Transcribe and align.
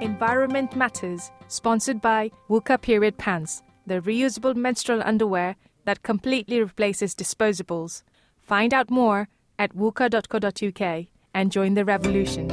Environment 0.00 0.76
Matters, 0.76 1.32
sponsored 1.48 2.00
by 2.00 2.30
Wuka 2.48 2.80
Period 2.80 3.18
Pants, 3.18 3.64
the 3.84 4.00
reusable 4.00 4.54
menstrual 4.54 5.02
underwear 5.04 5.56
that 5.86 6.04
completely 6.04 6.60
replaces 6.60 7.16
disposables. 7.16 8.04
Find 8.40 8.72
out 8.72 8.90
more 8.90 9.28
at 9.58 9.74
wuka.co.uk 9.74 11.06
and 11.34 11.50
join 11.50 11.74
the 11.74 11.84
revolution. 11.84 12.46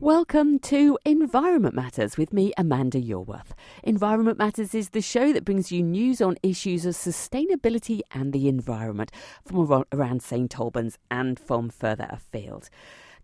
Welcome 0.00 0.58
to 0.60 0.98
Environment 1.04 1.74
Matters 1.74 2.16
with 2.16 2.32
me, 2.32 2.52
Amanda 2.58 3.00
Yorworth. 3.00 3.52
Environment 3.84 4.36
Matters 4.36 4.74
is 4.74 4.88
the 4.88 5.00
show 5.00 5.32
that 5.32 5.44
brings 5.44 5.70
you 5.70 5.84
news 5.84 6.20
on 6.20 6.38
issues 6.42 6.84
of 6.84 6.94
sustainability 6.94 8.00
and 8.10 8.32
the 8.32 8.48
environment 8.48 9.12
from 9.44 9.84
around 9.92 10.22
St 10.22 10.58
Albans 10.58 10.98
and 11.08 11.38
from 11.38 11.70
further 11.70 12.08
afield. 12.10 12.68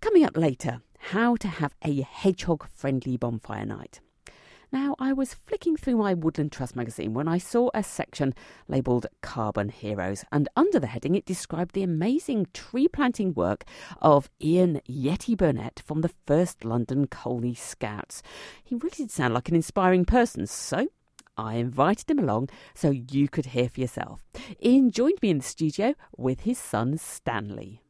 Coming 0.02 0.24
up 0.24 0.36
later, 0.36 0.82
how 0.98 1.36
to 1.36 1.46
have 1.46 1.76
a 1.84 2.00
hedgehog 2.00 2.66
friendly 2.74 3.16
bonfire 3.16 3.64
night. 3.64 4.00
Now, 4.72 4.96
I 4.98 5.12
was 5.12 5.34
flicking 5.34 5.76
through 5.76 5.96
my 5.96 6.12
Woodland 6.12 6.50
Trust 6.50 6.74
magazine 6.74 7.14
when 7.14 7.28
I 7.28 7.38
saw 7.38 7.70
a 7.72 7.84
section 7.84 8.34
labelled 8.66 9.06
Carbon 9.20 9.68
Heroes, 9.68 10.24
and 10.32 10.48
under 10.56 10.80
the 10.80 10.88
heading 10.88 11.14
it 11.14 11.24
described 11.24 11.72
the 11.72 11.84
amazing 11.84 12.48
tree 12.52 12.88
planting 12.88 13.32
work 13.32 13.64
of 14.00 14.28
Ian 14.42 14.80
Yeti 14.90 15.36
Burnett 15.36 15.80
from 15.86 16.00
the 16.00 16.10
First 16.26 16.64
London 16.64 17.06
Colney 17.06 17.54
Scouts. 17.54 18.24
He 18.64 18.74
really 18.74 18.96
did 18.96 19.12
sound 19.12 19.34
like 19.34 19.48
an 19.48 19.54
inspiring 19.54 20.04
person, 20.04 20.48
so 20.48 20.88
I 21.36 21.54
invited 21.54 22.10
him 22.10 22.18
along 22.18 22.48
so 22.74 22.90
you 22.90 23.28
could 23.28 23.46
hear 23.46 23.68
for 23.68 23.80
yourself. 23.80 24.24
Ian 24.60 24.90
joined 24.90 25.22
me 25.22 25.30
in 25.30 25.38
the 25.38 25.44
studio 25.44 25.94
with 26.16 26.40
his 26.40 26.58
son 26.58 26.98
Stanley. 26.98 27.82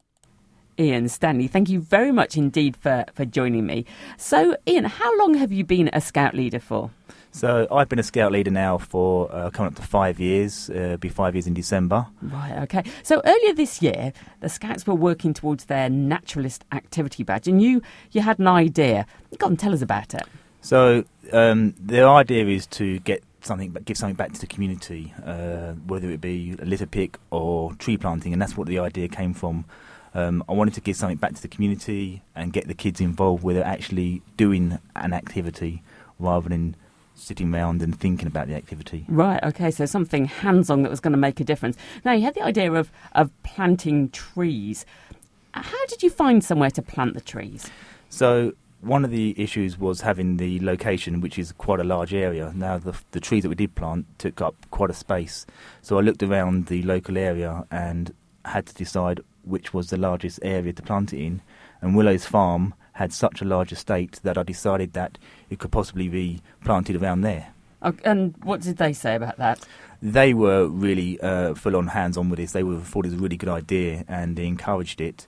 Ian 0.78 1.08
Stanley, 1.08 1.48
thank 1.48 1.68
you 1.68 1.80
very 1.80 2.12
much 2.12 2.36
indeed 2.36 2.76
for, 2.76 3.04
for 3.14 3.24
joining 3.24 3.66
me. 3.66 3.84
So, 4.16 4.56
Ian, 4.66 4.84
how 4.84 5.18
long 5.18 5.34
have 5.34 5.52
you 5.52 5.64
been 5.64 5.90
a 5.92 6.00
scout 6.00 6.34
leader 6.34 6.58
for? 6.58 6.90
So 7.34 7.66
I've 7.73 7.88
been 7.88 7.98
a 7.98 8.02
scout 8.02 8.30
leader 8.30 8.51
now 8.51 8.76
for 8.76 9.34
uh, 9.34 9.48
coming 9.51 9.73
up 9.73 9.76
to 9.76 9.82
five 9.82 10.20
years. 10.20 10.68
Uh, 10.68 10.98
be 11.01 11.09
five 11.09 11.34
years 11.34 11.46
in 11.46 11.54
December. 11.54 12.06
Right. 12.20 12.59
Okay. 12.64 12.82
So 13.02 13.23
earlier 13.24 13.54
this 13.54 13.80
year, 13.80 14.12
the 14.40 14.51
Scouts 14.51 14.87
were 14.87 14.95
working 14.95 15.32
towards 15.32 15.64
their 15.64 15.88
naturalist 15.88 16.64
activity 16.73 17.23
badge, 17.23 17.48
and 17.48 17.62
you 17.62 17.80
you 18.10 18.20
had 18.20 18.38
an 18.38 18.48
idea. 18.48 19.07
Go 19.38 19.46
on, 19.46 19.57
tell 19.57 19.73
us 19.73 19.80
about 19.80 20.12
it. 20.12 20.24
So 20.60 21.04
um, 21.32 21.74
the 21.82 22.02
idea 22.02 22.46
is 22.46 22.66
to 22.66 22.98
get 23.01 23.24
something, 23.40 23.70
but 23.70 23.86
give 23.86 23.96
something 23.96 24.14
back 24.14 24.32
to 24.34 24.40
the 24.40 24.46
community, 24.46 25.14
uh, 25.24 25.73
whether 25.86 26.10
it 26.10 26.20
be 26.20 26.54
a 26.60 26.66
litter 26.66 26.86
pick 26.86 27.18
or 27.30 27.74
tree 27.76 27.96
planting, 27.96 28.34
and 28.34 28.42
that's 28.42 28.59
what 28.59 28.68
the 28.68 28.79
idea 28.79 29.09
came 29.09 29.32
from. 29.32 29.64
Um, 30.15 30.45
I 30.49 30.52
wanted 30.52 30.74
to 30.74 30.80
give 30.80 30.96
something 30.96 31.16
back 31.16 31.35
to 31.35 31.43
the 31.43 31.49
community 31.49 32.23
and 32.35 32.52
get 32.52 32.68
the 32.68 32.74
kids 32.74 33.01
involved 33.01 33.43
with 33.43 33.57
actually 33.57 34.23
doing 34.37 34.79
an 34.95 35.13
activity 35.13 35.82
rather 36.19 36.49
than 36.49 36.77
sitting 37.15 37.54
around 37.54 37.82
and 37.82 37.99
thinking 37.99 38.27
about 38.27 38.49
the 38.49 38.54
activity. 38.54 39.04
Right, 39.09 39.43
okay, 39.43 39.71
so 39.71 39.87
something 39.87 40.27
hands 40.27 40.71
on 40.71 40.82
that 40.82 40.91
was 40.91 41.01
going 41.01 41.13
to 41.13 41.19
make 41.19 41.41
a 41.41 41.45
difference. 41.45 41.77
Now, 42.04 42.13
you 42.13 42.23
had 42.23 42.35
the 42.35 42.43
idea 42.43 42.73
of, 42.73 42.91
of 43.13 43.30
planting 43.43 44.10
trees. 44.10 44.85
How 45.54 45.87
did 45.87 46.02
you 46.02 46.10
find 46.10 46.43
somewhere 46.45 46.71
to 46.71 46.82
plant 46.82 47.15
the 47.15 47.21
trees? 47.21 47.71
So, 48.09 48.52
one 48.80 49.04
of 49.04 49.10
the 49.10 49.35
issues 49.41 49.79
was 49.79 50.01
having 50.01 50.38
the 50.38 50.59
location, 50.60 51.21
which 51.21 51.38
is 51.38 51.52
quite 51.52 51.79
a 51.79 51.85
large 51.85 52.13
area. 52.13 52.52
Now, 52.54 52.79
the, 52.79 52.95
the 53.13 53.21
trees 53.21 53.45
that 53.45 53.49
we 53.49 53.54
did 53.54 53.74
plant 53.74 54.07
took 54.19 54.41
up 54.41 54.54
quite 54.71 54.91
a 54.91 54.95
space. 54.95 55.47
So, 55.82 55.99
I 55.99 56.01
looked 56.02 56.23
around 56.23 56.66
the 56.66 56.82
local 56.82 57.16
area 57.16 57.65
and 57.71 58.13
had 58.45 58.66
to 58.66 58.74
decide 58.74 59.21
which 59.45 59.74
was 59.74 59.90
the 59.90 59.96
largest 59.96 60.38
area 60.43 60.73
to 60.73 60.82
plant 60.82 61.12
it 61.12 61.24
in. 61.24 61.43
And 61.80 61.96
Willows 61.96 62.24
Farm 62.24 62.74
had 62.93 63.12
such 63.12 63.40
a 63.40 63.45
large 63.45 63.73
estate 63.73 64.21
that 64.22 64.37
I 64.37 64.43
decided 64.43 64.93
that 64.93 65.19
it 65.50 65.59
could 65.59 65.72
possibly 65.72 66.09
be 66.09 66.43
planted 66.65 67.00
around 67.00 67.22
there. 67.22 67.48
and 68.04 68.34
what 68.43 68.60
did 68.60 68.76
they 68.76 68.93
say 68.93 69.15
about 69.15 69.38
that? 69.38 69.66
They 70.00 70.34
were 70.34 70.66
really 70.66 71.20
uh, 71.20 71.54
full 71.54 71.76
on 71.76 71.88
hands 71.88 72.16
on 72.16 72.28
with 72.28 72.38
this. 72.38 72.53
They 72.53 72.62
were, 72.62 72.78
thought 72.78 73.06
it 73.06 73.10
was 73.10 73.19
a 73.19 73.22
really 73.22 73.36
good 73.36 73.48
idea 73.48 74.04
and 74.08 74.36
they 74.36 74.47
encouraged 74.47 75.00
it. 75.00 75.26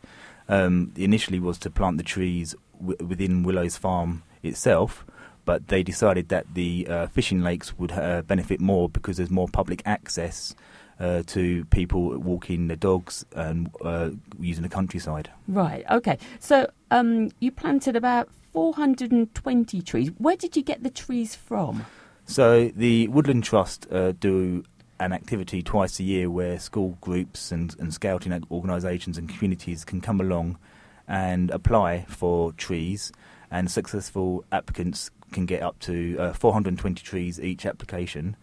Um, 0.48 0.92
initially 0.96 1.40
was 1.40 1.58
to 1.58 1.70
plant 1.70 1.96
the 1.96 2.04
trees 2.04 2.54
w- 2.78 3.06
within 3.06 3.44
Willows 3.44 3.76
Farm 3.76 4.22
itself, 4.42 5.06
but 5.44 5.68
they 5.68 5.82
decided 5.82 6.28
that 6.28 6.52
the 6.54 6.86
uh, 6.88 7.06
fishing 7.06 7.40
lakes 7.40 7.78
would 7.78 7.92
uh, 7.92 8.22
benefit 8.22 8.60
more 8.60 8.88
because 8.88 9.16
there's 9.16 9.30
more 9.30 9.48
public 9.48 9.82
access 9.86 10.54
uh, 11.00 11.22
to 11.26 11.64
people 11.66 12.18
walking 12.18 12.68
their 12.68 12.76
dogs 12.76 13.24
and 13.34 13.70
uh, 13.82 14.10
using 14.38 14.62
the 14.62 14.68
countryside. 14.68 15.30
Right. 15.48 15.84
Okay. 15.90 16.18
So 16.38 16.70
um, 16.90 17.30
you 17.40 17.50
planted 17.50 17.96
about 17.96 18.28
420 18.52 19.82
trees. 19.82 20.10
Where 20.18 20.36
did 20.36 20.56
you 20.56 20.62
get 20.62 20.82
the 20.82 20.90
trees 20.90 21.34
from? 21.34 21.84
So 22.26 22.70
the 22.74 23.08
Woodland 23.08 23.44
Trust 23.44 23.86
uh, 23.90 24.12
do 24.12 24.64
an 25.00 25.12
activity 25.12 25.62
twice 25.62 25.98
a 25.98 26.04
year 26.04 26.30
where 26.30 26.58
school 26.58 26.96
groups 27.00 27.50
and, 27.50 27.74
and 27.78 27.92
scouting 27.92 28.44
organisations 28.50 29.18
and 29.18 29.28
communities 29.28 29.84
can 29.84 30.00
come 30.00 30.20
along 30.20 30.58
and 31.06 31.50
apply 31.50 32.06
for 32.08 32.52
trees, 32.52 33.12
and 33.50 33.70
successful 33.70 34.44
applicants 34.50 35.10
can 35.32 35.44
get 35.44 35.62
up 35.62 35.78
to 35.80 36.16
uh, 36.18 36.32
420 36.32 37.02
trees 37.02 37.38
each 37.38 37.66
application, 37.66 38.36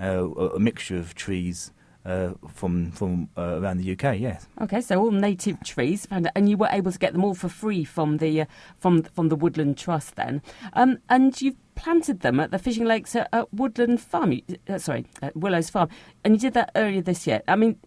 uh, 0.00 0.28
a 0.28 0.58
mixture 0.58 0.96
of 0.96 1.14
trees 1.14 1.70
uh, 2.04 2.30
from 2.48 2.90
from 2.92 3.28
uh, 3.36 3.60
around 3.60 3.78
the 3.78 3.92
UK. 3.92 4.18
Yes. 4.18 4.46
Okay, 4.60 4.80
so 4.80 4.98
all 5.00 5.10
native 5.10 5.62
trees, 5.62 6.06
and 6.10 6.48
you 6.48 6.56
were 6.56 6.68
able 6.70 6.92
to 6.92 6.98
get 6.98 7.12
them 7.12 7.24
all 7.24 7.34
for 7.34 7.48
free 7.48 7.84
from 7.84 8.18
the 8.18 8.42
uh, 8.42 8.46
from 8.78 9.02
from 9.02 9.28
the 9.28 9.36
Woodland 9.36 9.76
Trust 9.76 10.16
then, 10.16 10.42
um, 10.72 10.98
and 11.08 11.40
you've 11.40 11.56
planted 11.74 12.20
them 12.20 12.40
at 12.40 12.50
the 12.50 12.58
fishing 12.58 12.84
lakes 12.84 13.14
at, 13.16 13.28
at 13.32 13.52
Woodland 13.52 14.00
Farm. 14.00 14.40
Uh, 14.68 14.78
sorry, 14.78 15.04
Willows 15.34 15.70
Farm, 15.70 15.88
and 16.24 16.34
you 16.34 16.40
did 16.40 16.54
that 16.54 16.70
earlier 16.74 17.02
this 17.02 17.26
year. 17.26 17.42
I 17.48 17.56
mean, 17.56 17.78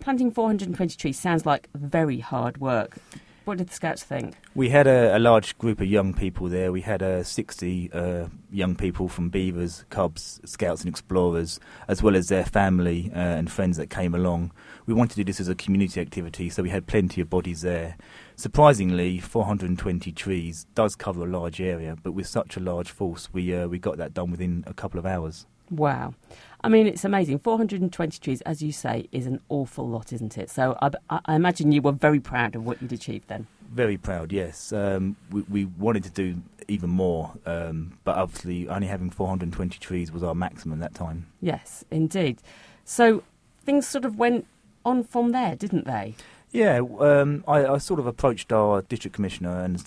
planting 0.00 0.30
420 0.30 0.96
trees 0.96 1.18
sounds 1.18 1.46
like 1.46 1.68
very 1.74 2.20
hard 2.20 2.58
work. 2.58 2.98
What 3.44 3.58
did 3.58 3.68
the 3.68 3.74
Scouts 3.74 4.04
think? 4.04 4.36
We 4.54 4.68
had 4.68 4.86
a, 4.86 5.16
a 5.16 5.18
large 5.18 5.58
group 5.58 5.80
of 5.80 5.88
young 5.88 6.14
people 6.14 6.48
there. 6.48 6.70
We 6.70 6.82
had 6.82 7.02
uh, 7.02 7.24
60 7.24 7.90
uh, 7.92 8.26
young 8.52 8.76
people 8.76 9.08
from 9.08 9.30
Beavers, 9.30 9.84
Cubs, 9.90 10.40
Scouts 10.44 10.82
and 10.82 10.88
Explorers, 10.88 11.58
as 11.88 12.04
well 12.04 12.14
as 12.14 12.28
their 12.28 12.44
family 12.44 13.10
uh, 13.12 13.18
and 13.18 13.50
friends 13.50 13.78
that 13.78 13.90
came 13.90 14.14
along. 14.14 14.52
We 14.86 14.94
wanted 14.94 15.14
to 15.14 15.24
do 15.24 15.24
this 15.24 15.40
as 15.40 15.48
a 15.48 15.56
community 15.56 16.00
activity, 16.00 16.50
so 16.50 16.62
we 16.62 16.70
had 16.70 16.86
plenty 16.86 17.20
of 17.20 17.28
bodies 17.28 17.62
there. 17.62 17.96
Surprisingly, 18.36 19.18
420 19.18 20.12
trees 20.12 20.66
does 20.76 20.94
cover 20.94 21.24
a 21.24 21.28
large 21.28 21.60
area, 21.60 21.96
but 22.00 22.12
with 22.12 22.28
such 22.28 22.56
a 22.56 22.60
large 22.60 22.90
force, 22.90 23.28
we, 23.32 23.52
uh, 23.52 23.66
we 23.66 23.80
got 23.80 23.96
that 23.96 24.14
done 24.14 24.30
within 24.30 24.62
a 24.68 24.74
couple 24.74 25.00
of 25.00 25.06
hours. 25.06 25.46
Wow. 25.72 26.14
I 26.62 26.68
mean, 26.68 26.86
it's 26.86 27.04
amazing. 27.04 27.38
420 27.38 28.18
trees, 28.18 28.40
as 28.42 28.62
you 28.62 28.72
say, 28.72 29.08
is 29.10 29.26
an 29.26 29.40
awful 29.48 29.88
lot, 29.88 30.12
isn't 30.12 30.36
it? 30.36 30.50
So 30.50 30.76
I, 30.80 30.90
I 31.24 31.34
imagine 31.34 31.72
you 31.72 31.82
were 31.82 31.92
very 31.92 32.20
proud 32.20 32.54
of 32.54 32.64
what 32.64 32.80
you'd 32.80 32.92
achieved 32.92 33.28
then. 33.28 33.46
Very 33.72 33.96
proud, 33.96 34.32
yes. 34.32 34.70
Um, 34.72 35.16
we, 35.30 35.40
we, 35.48 35.64
wanted 35.64 36.04
to 36.04 36.10
do 36.10 36.42
even 36.68 36.90
more, 36.90 37.32
um, 37.46 37.98
but 38.04 38.16
obviously 38.16 38.68
only 38.68 38.86
having 38.86 39.08
420 39.08 39.78
trees 39.78 40.12
was 40.12 40.22
our 40.22 40.34
maximum 40.34 40.78
that 40.80 40.94
time. 40.94 41.26
Yes, 41.40 41.84
indeed. 41.90 42.38
So 42.84 43.22
things 43.64 43.86
sort 43.86 44.04
of 44.04 44.18
went 44.18 44.46
on 44.84 45.04
from 45.04 45.32
there, 45.32 45.56
didn't 45.56 45.86
they? 45.86 46.14
Yeah, 46.50 46.82
um, 47.00 47.44
I, 47.48 47.64
I, 47.64 47.78
sort 47.78 47.98
of 47.98 48.06
approached 48.06 48.52
our 48.52 48.82
district 48.82 49.14
commissioner 49.14 49.64
and 49.64 49.82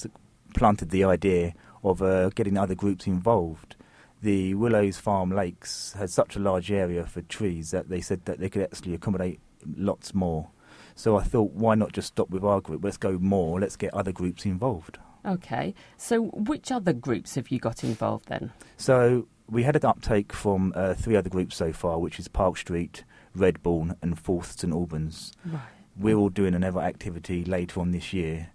planted 0.56 0.90
the 0.90 1.04
idea 1.04 1.54
of 1.84 2.02
uh, 2.02 2.30
getting 2.30 2.58
other 2.58 2.74
groups 2.74 3.06
involved 3.06 3.76
the 4.26 4.56
Willows 4.56 4.98
Farm 4.98 5.30
Lakes 5.30 5.94
had 5.94 6.10
such 6.10 6.36
a 6.36 6.40
large 6.40 6.72
area 6.72 7.06
for 7.06 7.22
trees 7.22 7.70
that 7.70 7.90
they 7.90 8.02
said 8.02 8.26
that 8.26 8.40
they 8.40 8.50
could 8.50 8.64
actually 8.64 8.96
accommodate 8.96 9.40
lots 9.78 10.16
more. 10.16 10.50
So 10.96 11.16
I 11.16 11.22
thought, 11.22 11.52
why 11.52 11.76
not 11.76 11.94
just 11.94 12.08
stop 12.08 12.32
with 12.32 12.44
our 12.44 12.60
group? 12.60 12.84
Let's 12.84 12.98
go 12.98 13.20
more. 13.20 13.60
Let's 13.60 13.76
get 13.76 13.94
other 13.94 14.12
groups 14.12 14.44
involved. 14.44 14.98
Okay. 15.28 15.76
So 15.98 16.24
which 16.24 16.72
other 16.72 16.92
groups 16.92 17.36
have 17.36 17.52
you 17.52 17.60
got 17.60 17.84
involved 17.84 18.28
then? 18.28 18.52
So 18.78 19.28
we 19.48 19.62
had 19.62 19.76
an 19.76 19.86
uptake 19.86 20.34
from 20.34 20.74
uh, 20.76 20.96
three 20.96 21.16
other 21.16 21.30
groups 21.30 21.56
so 21.56 21.72
far, 21.72 22.00
which 22.00 22.18
is 22.18 22.28
Park 22.28 22.58
Street, 22.58 23.04
Redbourn, 23.38 23.96
and 24.02 24.18
Fourth 24.18 24.60
St 24.60 24.74
Albans. 24.74 25.34
Right. 25.46 25.62
We're 25.96 26.16
all 26.18 26.30
doing 26.30 26.56
another 26.56 26.80
activity 26.80 27.46
later 27.46 27.80
on 27.80 27.92
this 27.92 28.12
year, 28.12 28.50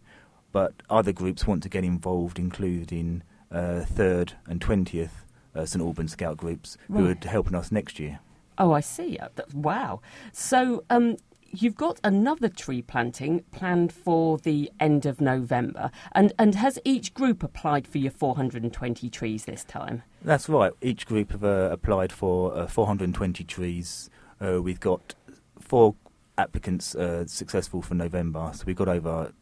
but 0.50 0.74
other 0.90 1.12
groups 1.12 1.46
want 1.46 1.62
to 1.62 1.68
get 1.68 1.84
involved, 1.84 2.40
including 2.40 3.22
uh, 3.52 3.82
Third 3.82 4.32
and 4.48 4.60
Twentieth 4.60 5.26
uh, 5.54 5.64
St 5.64 5.82
Albans 5.82 6.12
Scout 6.12 6.36
groups 6.36 6.76
right. 6.88 7.00
who 7.00 7.10
are 7.10 7.30
helping 7.30 7.54
us 7.54 7.72
next 7.72 7.98
year. 7.98 8.20
Oh, 8.58 8.72
I 8.72 8.80
see. 8.80 9.18
Uh, 9.18 9.28
wow. 9.54 10.00
So 10.32 10.84
um, 10.90 11.16
you've 11.52 11.76
got 11.76 12.00
another 12.04 12.48
tree 12.48 12.82
planting 12.82 13.42
planned 13.52 13.92
for 13.92 14.38
the 14.38 14.70
end 14.78 15.06
of 15.06 15.20
November, 15.20 15.90
and 16.12 16.32
and 16.38 16.54
has 16.54 16.78
each 16.84 17.14
group 17.14 17.42
applied 17.42 17.86
for 17.86 17.98
your 17.98 18.10
420 18.10 19.08
trees 19.10 19.44
this 19.44 19.64
time? 19.64 20.02
That's 20.22 20.48
right. 20.48 20.72
Each 20.80 21.06
group 21.06 21.32
have 21.32 21.44
uh, 21.44 21.70
applied 21.72 22.12
for 22.12 22.56
uh, 22.56 22.66
420 22.66 23.44
trees. 23.44 24.10
Uh, 24.40 24.60
we've 24.62 24.80
got 24.80 25.14
four 25.58 25.94
applicants 26.38 26.94
uh, 26.94 27.26
successful 27.26 27.82
for 27.82 27.94
November, 27.94 28.50
so 28.54 28.64
we've 28.66 28.76
got 28.76 28.88
over 28.88 29.32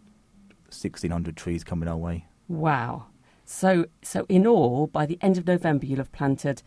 1,600 0.70 1.36
trees 1.36 1.64
coming 1.64 1.88
our 1.88 1.96
way. 1.96 2.26
Wow. 2.48 3.06
So, 3.50 3.86
so 4.02 4.26
in 4.28 4.46
all, 4.46 4.88
by 4.88 5.06
the 5.06 5.18
end 5.22 5.38
of 5.38 5.46
November, 5.46 5.86
you'll 5.86 5.96
have 5.98 6.12
planted 6.12 6.62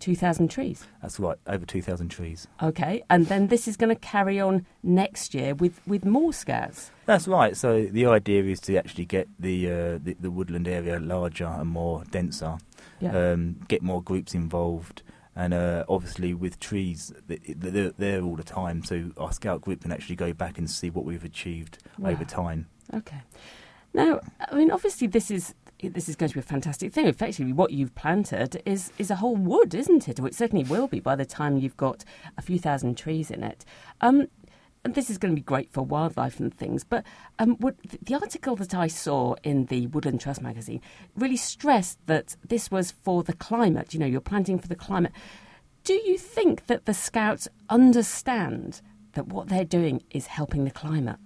2,000 0.00 0.50
trees. 0.50 0.84
That's 1.00 1.18
right, 1.18 1.38
over 1.46 1.64
2,000 1.64 2.10
trees. 2.10 2.46
Okay, 2.62 3.02
and 3.08 3.28
then 3.28 3.46
this 3.46 3.66
is 3.66 3.78
going 3.78 3.88
to 3.88 3.98
carry 4.00 4.38
on 4.38 4.66
next 4.82 5.32
year 5.32 5.54
with, 5.54 5.80
with 5.86 6.04
more 6.04 6.34
scouts. 6.34 6.90
That's 7.06 7.26
right. 7.26 7.56
So 7.56 7.86
the 7.86 8.04
idea 8.04 8.44
is 8.44 8.60
to 8.60 8.76
actually 8.76 9.06
get 9.06 9.26
the 9.40 9.70
uh, 9.70 9.98
the, 10.02 10.16
the, 10.20 10.30
woodland 10.30 10.68
area 10.68 11.00
larger 11.00 11.46
and 11.46 11.70
more 11.70 12.04
denser, 12.10 12.58
Yeah. 13.00 13.32
um, 13.32 13.60
get 13.66 13.80
more 13.80 14.02
groups 14.02 14.34
involved, 14.34 15.02
and 15.34 15.54
uh, 15.54 15.84
obviously 15.88 16.34
with 16.34 16.60
trees, 16.60 17.10
th- 17.26 17.42
th- 17.42 17.56
they're 17.58 17.92
there 17.96 18.20
all 18.22 18.36
the 18.36 18.44
time. 18.44 18.84
So 18.84 19.12
our 19.16 19.32
scout 19.32 19.62
group 19.62 19.80
can 19.80 19.92
actually 19.92 20.16
go 20.16 20.34
back 20.34 20.58
and 20.58 20.70
see 20.70 20.90
what 20.90 21.06
we've 21.06 21.24
achieved 21.24 21.78
Wow. 21.98 22.10
over 22.10 22.26
time. 22.26 22.66
Okay. 22.92 23.22
Now, 23.96 24.20
I 24.50 24.54
mean, 24.54 24.70
obviously, 24.70 25.06
this 25.06 25.30
is 25.30 25.54
this 25.82 26.06
is 26.06 26.16
going 26.16 26.28
to 26.28 26.34
be 26.34 26.40
a 26.40 26.42
fantastic 26.42 26.92
thing. 26.92 27.06
Effectively, 27.06 27.54
what 27.54 27.70
you've 27.70 27.94
planted 27.94 28.60
is 28.66 28.92
is 28.98 29.10
a 29.10 29.16
whole 29.16 29.36
wood, 29.36 29.74
isn't 29.74 30.06
it? 30.06 30.20
Or 30.20 30.26
it 30.26 30.34
certainly 30.34 30.64
will 30.64 30.86
be 30.86 31.00
by 31.00 31.16
the 31.16 31.24
time 31.24 31.56
you've 31.56 31.78
got 31.78 32.04
a 32.36 32.42
few 32.42 32.58
thousand 32.58 32.98
trees 32.98 33.30
in 33.30 33.42
it. 33.42 33.64
Um, 34.02 34.28
and 34.84 34.94
this 34.94 35.08
is 35.08 35.16
going 35.16 35.34
to 35.34 35.40
be 35.40 35.42
great 35.42 35.72
for 35.72 35.80
wildlife 35.80 36.38
and 36.38 36.54
things. 36.54 36.84
But 36.84 37.04
um, 37.38 37.56
what, 37.56 37.76
the 38.02 38.14
article 38.14 38.54
that 38.56 38.74
I 38.74 38.86
saw 38.86 39.34
in 39.42 39.64
the 39.64 39.86
Woodland 39.86 40.20
Trust 40.20 40.42
magazine 40.42 40.82
really 41.16 41.38
stressed 41.38 41.98
that 42.06 42.36
this 42.46 42.70
was 42.70 42.90
for 42.90 43.22
the 43.22 43.32
climate. 43.32 43.94
You 43.94 44.00
know, 44.00 44.06
you're 44.06 44.20
planting 44.20 44.58
for 44.58 44.68
the 44.68 44.76
climate. 44.76 45.12
Do 45.84 45.94
you 45.94 46.18
think 46.18 46.66
that 46.66 46.84
the 46.84 46.92
scouts 46.92 47.48
understand 47.70 48.82
that 49.14 49.28
what 49.28 49.48
they're 49.48 49.64
doing 49.64 50.02
is 50.10 50.26
helping 50.26 50.64
the 50.64 50.70
climate? 50.70 51.16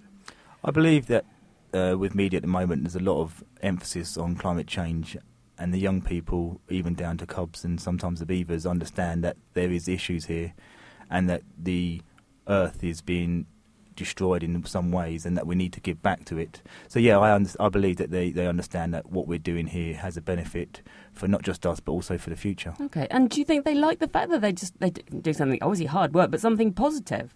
I 0.63 0.71
believe 0.71 1.07
that 1.07 1.25
uh, 1.73 1.95
with 1.97 2.15
media 2.15 2.37
at 2.37 2.43
the 2.43 2.47
moment, 2.47 2.83
there's 2.83 2.95
a 2.95 2.99
lot 2.99 3.21
of 3.21 3.43
emphasis 3.61 4.17
on 4.17 4.35
climate 4.35 4.67
change, 4.67 5.17
and 5.57 5.73
the 5.73 5.79
young 5.79 6.01
people, 6.01 6.61
even 6.69 6.95
down 6.95 7.17
to 7.17 7.25
cubs 7.25 7.63
and 7.63 7.79
sometimes 7.79 8.19
the 8.19 8.25
beavers, 8.25 8.65
understand 8.65 9.23
that 9.23 9.37
there 9.53 9.71
is 9.71 9.87
issues 9.87 10.25
here, 10.25 10.53
and 11.09 11.29
that 11.29 11.43
the 11.57 12.01
earth 12.47 12.83
is 12.83 13.01
being 13.01 13.45
destroyed 13.95 14.41
in 14.41 14.63
some 14.65 14.91
ways, 14.91 15.25
and 15.25 15.37
that 15.37 15.45
we 15.45 15.53
need 15.53 15.73
to 15.73 15.79
give 15.79 16.01
back 16.01 16.25
to 16.25 16.37
it. 16.37 16.61
So 16.87 16.99
yeah, 16.99 17.19
I 17.19 17.33
under- 17.33 17.51
I 17.59 17.69
believe 17.69 17.97
that 17.97 18.09
they, 18.09 18.31
they 18.31 18.47
understand 18.47 18.93
that 18.93 19.11
what 19.11 19.27
we're 19.27 19.37
doing 19.37 19.67
here 19.67 19.93
has 19.95 20.17
a 20.17 20.21
benefit 20.21 20.81
for 21.13 21.27
not 21.27 21.43
just 21.43 21.65
us 21.65 21.79
but 21.79 21.91
also 21.91 22.17
for 22.17 22.29
the 22.29 22.35
future. 22.35 22.73
Okay, 22.81 23.07
and 23.11 23.29
do 23.29 23.39
you 23.39 23.45
think 23.45 23.65
they 23.65 23.75
like 23.75 23.99
the 23.99 24.07
fact 24.07 24.31
that 24.31 24.41
they 24.41 24.53
just 24.53 24.79
they 24.79 24.89
do 24.89 25.33
something 25.33 25.59
obviously 25.61 25.85
hard 25.85 26.13
work, 26.13 26.31
but 26.31 26.39
something 26.39 26.73
positive? 26.73 27.35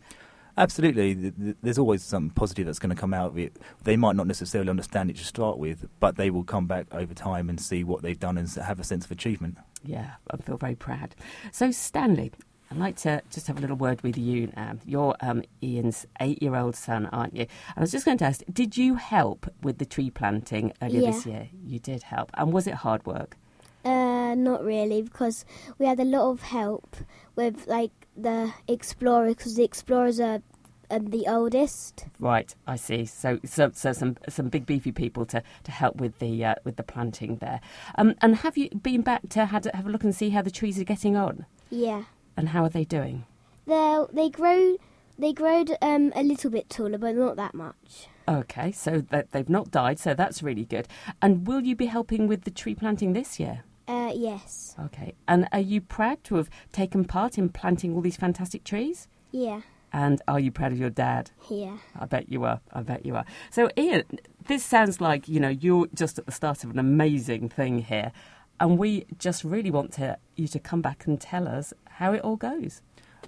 Absolutely, 0.58 1.16
Th- 1.16 1.34
th- 1.38 1.56
there's 1.62 1.78
always 1.78 2.02
something 2.04 2.30
positive 2.30 2.66
that's 2.66 2.80
going 2.80 2.96
to 2.96 3.00
come 3.00 3.14
out 3.14 3.32
of 3.32 3.38
it. 3.38 3.58
They 3.84 3.98
might 3.98 4.16
not 4.16 4.26
necessarily 4.28 4.70
understand 4.70 5.10
it 5.10 5.18
to 5.18 5.26
start 5.26 5.58
with, 5.58 5.88
but 6.00 6.16
they 6.16 6.30
will 6.30 6.44
come 6.46 6.66
back 6.66 6.88
over 6.94 7.14
time 7.14 7.50
and 7.50 7.60
see 7.60 7.84
what 7.84 8.02
they've 8.04 8.20
done 8.20 8.38
and 8.38 8.50
have 8.50 8.80
a 8.80 8.84
sense 8.84 9.04
of 9.06 9.12
achievement. 9.12 9.58
Yeah, 9.84 10.12
I 10.32 10.38
feel 10.38 10.58
very 10.58 10.76
proud. 10.76 11.14
So 11.52 11.72
Stanley, 11.72 12.32
I'd 12.72 12.78
like 12.78 12.96
to 12.98 13.22
just 13.30 13.48
have 13.48 13.58
a 13.58 13.62
little 13.62 13.76
word 13.76 14.02
with 14.02 14.18
you 14.18 14.52
now. 14.56 14.78
You're 14.86 15.16
um, 15.20 15.44
Ian's 15.62 16.08
eight-year-old 16.22 16.76
son, 16.76 17.06
aren't 17.08 17.36
you? 17.36 17.42
And 17.42 17.78
I 17.78 17.82
was 17.82 17.92
just 17.92 18.06
going 18.06 18.18
to 18.20 18.26
ask, 18.26 18.42
did 18.52 18.78
you 18.78 18.96
help 18.96 19.52
with 19.62 19.78
the 19.78 19.86
tree 19.86 20.10
planting 20.10 20.72
earlier 20.82 21.02
Yeah. 21.02 21.12
this 21.12 21.26
year? 21.26 21.50
You 21.66 21.80
did 21.80 22.04
help, 22.04 22.32
and 22.36 22.52
was 22.54 22.66
it 22.66 22.76
hard 22.76 23.06
work? 23.06 23.38
Uh, 23.86 24.34
not 24.36 24.64
really, 24.64 25.02
because 25.04 25.46
we 25.78 25.86
had 25.86 26.00
a 26.00 26.04
lot 26.06 26.32
of 26.32 26.42
help 26.42 26.96
with 27.36 27.68
like 27.68 27.92
the 28.18 28.52
explorers, 28.68 29.36
because 29.36 29.56
the 29.56 29.64
explorers 29.64 30.20
are, 30.20 30.42
are 30.90 31.00
the 31.00 31.26
oldest. 31.28 32.06
Right, 32.20 32.54
I 32.66 32.78
see. 32.78 33.06
So, 33.06 33.40
so, 33.46 33.70
so 33.74 33.94
some 33.94 34.18
some 34.28 34.50
big 34.50 34.66
beefy 34.66 34.92
people 34.92 35.26
to, 35.28 35.44
to 35.66 35.72
help 35.72 35.98
with 35.98 36.18
the 36.18 36.44
uh, 36.44 36.56
with 36.64 36.78
the 36.78 36.84
planting 36.84 37.36
there. 37.38 37.62
Um, 37.96 38.16
and 38.22 38.38
have 38.38 38.58
you 38.58 38.70
been 38.70 39.02
back 39.04 39.30
to 39.30 39.46
have, 39.46 39.66
have 39.72 39.86
a 39.86 39.90
look 39.90 40.04
and 40.04 40.16
see 40.16 40.32
how 40.32 40.42
the 40.42 40.52
trees 40.52 40.80
are 40.80 40.84
getting 40.84 41.16
on, 41.16 41.46
Yeah, 41.70 42.06
and 42.36 42.50
how 42.50 42.64
are 42.64 42.70
they 42.70 42.86
doing? 42.86 43.26
they 43.68 44.04
they 44.14 44.30
grow 44.30 44.78
they 45.18 45.32
growed 45.34 45.78
um 45.82 46.12
a 46.16 46.24
little 46.24 46.50
bit 46.50 46.70
taller, 46.70 46.98
but 46.98 47.16
not 47.16 47.36
that 47.36 47.54
much. 47.54 48.08
Okay, 48.28 48.72
so 48.72 49.02
that 49.12 49.32
they've 49.32 49.50
not 49.50 49.70
died, 49.70 50.00
so 50.00 50.16
that's 50.16 50.42
really 50.42 50.66
good. 50.66 50.88
And 51.22 51.46
will 51.46 51.62
you 51.62 51.76
be 51.76 51.86
helping 51.86 52.28
with 52.28 52.46
the 52.46 52.52
tree 52.52 52.74
planting 52.74 53.14
this 53.14 53.40
year? 53.40 53.64
Uh, 53.88 54.12
yes, 54.16 54.76
Okay, 54.86 55.14
and 55.28 55.48
are 55.52 55.60
you 55.60 55.80
proud 55.80 56.24
to 56.26 56.36
have 56.36 56.50
taken 56.72 57.06
part 57.06 57.38
in 57.38 57.50
planting 57.50 57.94
all 57.94 58.02
these 58.02 58.18
fantastic 58.18 58.64
trees? 58.64 59.08
yeah, 59.32 59.62
And 59.94 60.22
are 60.28 60.40
you 60.40 60.52
proud 60.52 60.72
of 60.72 60.80
your 60.80 60.90
dad? 60.90 61.30
yeah, 61.50 61.78
I 62.00 62.06
bet 62.06 62.30
you 62.30 62.44
are. 62.46 62.62
I 62.74 62.82
bet 62.82 63.06
you 63.06 63.16
are. 63.16 63.26
So, 63.52 63.70
Ian, 63.78 64.04
this 64.48 64.64
sounds 64.64 65.00
like 65.02 65.28
you 65.28 65.40
know 65.40 65.50
you're 65.50 65.88
just 65.94 66.18
at 66.18 66.26
the 66.26 66.32
start 66.32 66.64
of 66.64 66.72
an 66.72 66.80
amazing 66.80 67.50
thing 67.50 67.80
here, 67.80 68.12
and 68.60 68.78
we 68.80 69.06
just 69.20 69.44
really 69.44 69.70
want 69.72 69.94
to 69.94 70.18
you 70.36 70.48
to 70.48 70.60
come 70.60 70.82
back 70.82 71.06
and 71.06 71.22
tell 71.22 71.48
us 71.48 71.72
how 71.92 72.12
it 72.14 72.22
all 72.22 72.38
goes. 72.38 72.82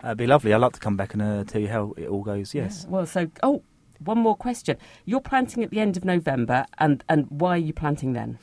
Uh, 0.04 0.08
it'd 0.08 0.18
be 0.18 0.28
lovely. 0.28 0.54
I'd 0.54 0.58
like 0.58 0.74
to 0.74 0.80
come 0.80 0.98
back 0.98 1.14
and 1.14 1.22
uh, 1.22 1.44
tell 1.44 1.62
you 1.62 1.68
how 1.70 1.94
it 1.98 2.08
all 2.08 2.24
goes. 2.24 2.54
Yes. 2.56 2.84
Yeah. 2.84 2.90
Well, 2.92 3.06
so 3.06 3.30
oh, 3.44 3.62
one 4.00 4.18
more 4.18 4.36
question. 4.36 4.78
You're 5.06 5.22
planting 5.22 5.64
at 5.64 5.70
the 5.70 5.80
end 5.80 5.98
of 5.98 6.04
November, 6.04 6.66
and 6.80 7.04
and 7.08 7.28
why 7.30 7.52
are 7.52 7.58
you 7.58 7.74
planting 7.74 8.14
then? 8.14 8.40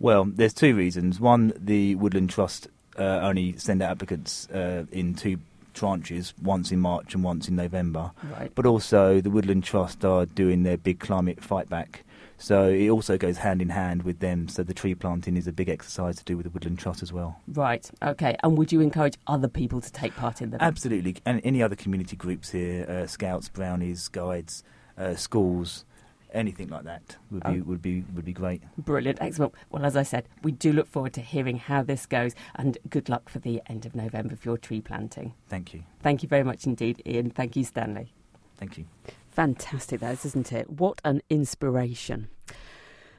Well, 0.00 0.24
there's 0.24 0.54
two 0.54 0.74
reasons. 0.74 1.20
One, 1.20 1.52
the 1.56 1.94
Woodland 1.94 2.30
Trust 2.30 2.68
uh, 2.98 3.20
only 3.22 3.56
send 3.58 3.82
out 3.82 3.92
applicants 3.92 4.48
uh, 4.48 4.86
in 4.90 5.14
two 5.14 5.38
tranches, 5.74 6.32
once 6.42 6.72
in 6.72 6.80
March 6.80 7.14
and 7.14 7.22
once 7.22 7.48
in 7.48 7.54
November. 7.56 8.10
Right. 8.32 8.50
But 8.54 8.66
also, 8.66 9.20
the 9.20 9.30
Woodland 9.30 9.62
Trust 9.62 10.04
are 10.04 10.26
doing 10.26 10.62
their 10.62 10.78
big 10.78 10.98
climate 11.00 11.44
fight 11.44 11.68
back. 11.68 12.02
So 12.38 12.70
it 12.70 12.88
also 12.88 13.18
goes 13.18 13.36
hand 13.36 13.60
in 13.60 13.68
hand 13.68 14.02
with 14.02 14.20
them. 14.20 14.48
So 14.48 14.62
the 14.62 14.72
tree 14.72 14.94
planting 14.94 15.36
is 15.36 15.46
a 15.46 15.52
big 15.52 15.68
exercise 15.68 16.16
to 16.16 16.24
do 16.24 16.38
with 16.38 16.44
the 16.44 16.50
Woodland 16.50 16.78
Trust 16.78 17.02
as 17.02 17.12
well. 17.12 17.38
Right. 17.46 17.88
Okay. 18.02 18.36
And 18.42 18.56
would 18.56 18.72
you 18.72 18.80
encourage 18.80 19.16
other 19.26 19.48
people 19.48 19.82
to 19.82 19.92
take 19.92 20.16
part 20.16 20.40
in 20.40 20.48
them? 20.48 20.60
Absolutely. 20.62 21.16
And 21.26 21.42
any 21.44 21.62
other 21.62 21.76
community 21.76 22.16
groups 22.16 22.50
here, 22.50 22.86
uh, 22.88 23.06
scouts, 23.06 23.50
brownies, 23.50 24.08
guides, 24.08 24.64
uh, 24.96 25.16
schools, 25.16 25.84
anything 26.32 26.68
like 26.68 26.84
that 26.84 27.16
would 27.30 27.42
be, 27.42 27.60
Oh. 27.60 27.62
would 27.64 27.82
be, 27.82 28.04
would 28.14 28.24
be 28.24 28.32
great. 28.32 28.62
Brilliant. 28.78 29.18
Excellent. 29.20 29.54
Well, 29.70 29.84
as 29.84 29.96
I 29.96 30.02
said, 30.02 30.28
we 30.42 30.52
do 30.52 30.72
look 30.72 30.86
forward 30.86 31.12
to 31.14 31.20
hearing 31.20 31.56
how 31.56 31.82
this 31.82 32.06
goes, 32.06 32.34
and 32.54 32.78
good 32.88 33.08
luck 33.08 33.28
for 33.28 33.38
the 33.38 33.60
end 33.66 33.86
of 33.86 33.94
November 33.94 34.36
for 34.36 34.48
your 34.50 34.58
tree 34.58 34.80
planting. 34.80 35.34
Thank 35.48 35.74
you. 35.74 35.82
Thank 36.00 36.22
you 36.22 36.28
very 36.28 36.44
much 36.44 36.66
indeed, 36.66 37.02
Ian. 37.06 37.30
Thank 37.30 37.56
you, 37.56 37.64
Stanley. 37.64 38.12
Thank 38.56 38.78
you. 38.78 38.84
Fantastic, 39.30 40.00
that 40.00 40.12
is, 40.14 40.24
isn't 40.26 40.52
it? 40.52 40.68
What 40.68 41.00
an 41.04 41.22
inspiration. 41.30 42.28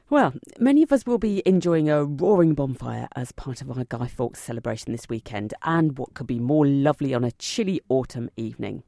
Well, 0.09 0.33
many 0.59 0.83
of 0.83 0.91
us 0.91 1.05
will 1.05 1.17
be 1.17 1.41
enjoying 1.45 1.89
a 1.89 2.03
roaring 2.03 2.53
bonfire 2.53 3.07
as 3.15 3.31
part 3.31 3.61
of 3.61 3.71
our 3.71 3.85
Guy 3.85 4.07
Fawkes 4.07 4.41
celebration 4.41 4.91
this 4.91 5.07
weekend, 5.07 5.53
and 5.63 5.97
what 5.97 6.13
could 6.13 6.27
be 6.27 6.37
more 6.37 6.67
lovely 6.67 7.13
on 7.13 7.23
a 7.23 7.31
chilly 7.31 7.79
autumn 7.87 8.29
evening? 8.35 8.83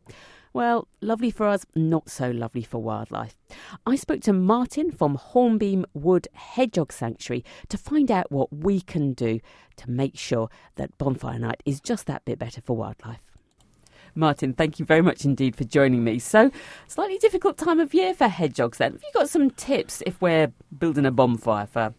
Well, 0.54 0.88
lovely 1.02 1.32
for 1.32 1.48
us, 1.48 1.66
not 1.74 2.12
so 2.12 2.30
lovely 2.30 2.62
for 2.62 2.78
wildlife. 2.78 3.36
I 3.88 3.96
spoke 3.96 4.22
to 4.22 4.34
Martin 4.34 4.92
from 4.92 5.16
Hornbeam 5.16 5.84
Wood 5.96 6.28
Hedgehog 6.34 6.94
Sanctuary 6.94 7.44
to 7.70 7.78
find 7.78 8.12
out 8.12 8.32
what 8.32 8.54
we 8.54 8.80
can 8.80 9.14
do 9.14 9.40
to 9.78 9.90
make 9.90 10.16
sure 10.16 10.50
that 10.76 10.96
bonfire 11.00 11.40
night 11.40 11.64
is 11.66 11.82
just 11.82 12.06
that 12.06 12.24
bit 12.24 12.38
better 12.38 12.62
for 12.62 12.78
wildlife. 12.78 13.24
Martin, 14.14 14.54
thank 14.54 14.78
you 14.78 14.86
very 14.86 15.02
much 15.02 15.26
indeed 15.26 15.56
for 15.56 15.64
joining 15.64 16.04
me. 16.04 16.20
So, 16.20 16.52
slightly 16.88 17.18
difficult 17.18 17.58
time 17.58 17.80
of 17.80 17.96
year 17.96 18.14
for 18.14 18.28
hedgehogs 18.28 18.78
then. 18.78 18.92
Have 18.92 19.02
you 19.02 19.12
got 19.12 19.30
some 19.30 19.50
tips 19.50 20.04
if 20.06 20.22
we're 20.22 20.54
building 20.78 21.08
a 21.08 21.12
bonfire 21.12 21.66
for 21.66 21.96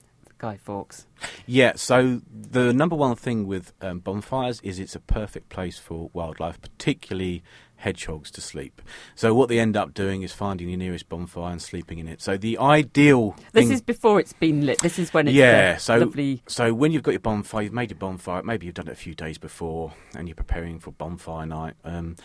Yeah, 1.47 1.73
so 1.77 2.21
the 2.33 2.73
number 2.73 2.97
one 2.97 3.17
thing 3.17 3.47
with 3.47 3.73
um, 3.81 4.01
bonfires 4.01 4.61
is 4.63 4.79
it's 4.79 4.95
a 4.95 5.01
perfect 5.01 5.49
place 5.49 5.79
for 5.79 6.11
wildlife, 6.13 6.61
particularly 6.61 7.43
hedgehogs 7.77 8.31
to 8.31 8.41
sleep. 8.41 8.81
So 9.15 9.35
what 9.35 9.49
they 9.49 9.59
end 9.59 9.77
up 9.77 9.93
doing 9.95 10.23
is 10.23 10.33
finding 10.33 10.69
the 10.69 10.77
nearest 10.77 11.09
bonfire 11.09 11.53
and 11.53 11.61
sleeping 11.61 11.99
in 11.99 12.09
it. 12.09 12.23
So 12.23 12.37
the 12.37 12.59
ideal 12.59 13.37
This 13.53 13.71
is 13.71 13.83
before 13.83 14.19
it's 14.21 14.33
been 14.33 14.65
lit. 14.65 14.79
This 14.81 14.99
is 14.99 15.13
when 15.13 15.29
it's 15.29 15.35
yeah, 15.35 15.77
so 15.77 15.99
lovely. 15.99 16.43
so 16.47 16.73
when 16.73 16.93
you've 16.93 17.03
got 17.03 17.11
your 17.13 17.21
bonfire, 17.21 17.63
you've 17.63 17.73
made 17.73 17.91
your 17.91 17.99
bonfire. 17.99 18.43
Maybe 18.43 18.67
you've 18.67 18.75
done 18.75 18.89
it 18.89 18.93
a 18.93 18.97
few 18.97 19.15
days 19.15 19.39
before, 19.39 19.93
and 20.15 20.29
you're 20.29 20.35
preparing 20.35 20.79
for 20.79 20.93
bonfire 20.93 21.47
night. 21.47 21.75
Um, 21.85 22.17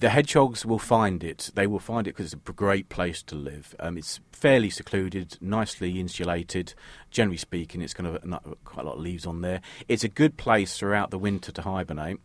the 0.00 0.08
hedgehogs 0.08 0.64
will 0.64 0.78
find 0.78 1.22
it. 1.22 1.50
They 1.54 1.66
will 1.66 1.78
find 1.78 2.06
it 2.06 2.16
because 2.16 2.32
it's 2.32 2.48
a 2.48 2.52
great 2.52 2.88
place 2.88 3.22
to 3.24 3.34
live. 3.34 3.74
Um, 3.78 3.98
it's 3.98 4.18
fairly 4.32 4.70
secluded, 4.70 5.36
nicely 5.40 6.00
insulated. 6.00 6.74
Generally 7.10 7.36
speaking, 7.36 7.82
it's 7.82 7.92
going 7.92 8.14
to 8.14 8.28
have 8.30 8.56
quite 8.64 8.84
a 8.84 8.88
lot 8.88 8.96
of 8.96 9.02
leaves 9.02 9.26
on 9.26 9.42
there. 9.42 9.60
It's 9.88 10.02
a 10.02 10.08
good 10.08 10.38
place 10.38 10.78
throughout 10.78 11.10
the 11.10 11.18
winter 11.18 11.52
to 11.52 11.62
hibernate. 11.62 12.18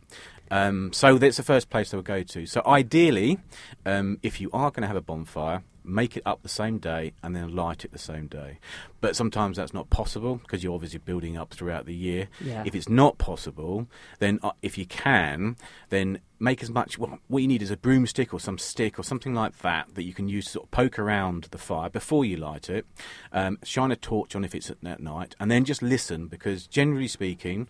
Um, 0.50 0.92
so 0.92 1.18
that's 1.18 1.36
the 1.36 1.42
first 1.42 1.68
place 1.68 1.90
they 1.90 1.98
will 1.98 2.02
go 2.02 2.22
to. 2.22 2.46
So 2.46 2.62
ideally, 2.64 3.38
um, 3.84 4.18
if 4.22 4.40
you 4.40 4.48
are 4.52 4.70
going 4.70 4.82
to 4.82 4.88
have 4.88 4.96
a 4.96 5.02
bonfire, 5.02 5.62
make 5.86 6.16
it 6.16 6.22
up 6.26 6.42
the 6.42 6.48
same 6.48 6.78
day 6.78 7.12
and 7.22 7.34
then 7.34 7.54
light 7.54 7.84
it 7.84 7.92
the 7.92 7.98
same 7.98 8.26
day. 8.26 8.58
But 9.00 9.16
sometimes 9.16 9.56
that's 9.56 9.72
not 9.72 9.88
possible 9.88 10.36
because 10.36 10.62
you're 10.64 10.74
obviously 10.74 10.98
building 10.98 11.36
up 11.36 11.54
throughout 11.54 11.86
the 11.86 11.94
year. 11.94 12.28
Yeah. 12.40 12.64
If 12.66 12.74
it's 12.74 12.88
not 12.88 13.18
possible, 13.18 13.86
then 14.18 14.40
uh, 14.42 14.52
if 14.62 14.76
you 14.76 14.86
can, 14.86 15.56
then 15.90 16.20
make 16.38 16.62
as 16.62 16.70
much. 16.70 16.98
Well, 16.98 17.18
what 17.28 17.40
you 17.40 17.48
need 17.48 17.62
is 17.62 17.70
a 17.70 17.76
broomstick 17.76 18.32
or 18.32 18.40
some 18.40 18.58
stick 18.58 18.98
or 18.98 19.02
something 19.02 19.34
like 19.34 19.58
that 19.58 19.94
that 19.94 20.04
you 20.04 20.12
can 20.12 20.28
use 20.28 20.46
to 20.46 20.50
sort 20.52 20.66
of 20.66 20.70
poke 20.70 20.98
around 20.98 21.48
the 21.50 21.58
fire 21.58 21.88
before 21.88 22.24
you 22.24 22.36
light 22.36 22.68
it. 22.68 22.86
Um, 23.32 23.58
shine 23.62 23.90
a 23.90 23.96
torch 23.96 24.34
on 24.36 24.44
if 24.44 24.54
it's 24.54 24.70
at, 24.70 24.78
at 24.84 25.00
night, 25.00 25.34
and 25.40 25.50
then 25.50 25.64
just 25.64 25.82
listen 25.82 26.28
because 26.28 26.66
generally 26.66 27.08
speaking, 27.08 27.68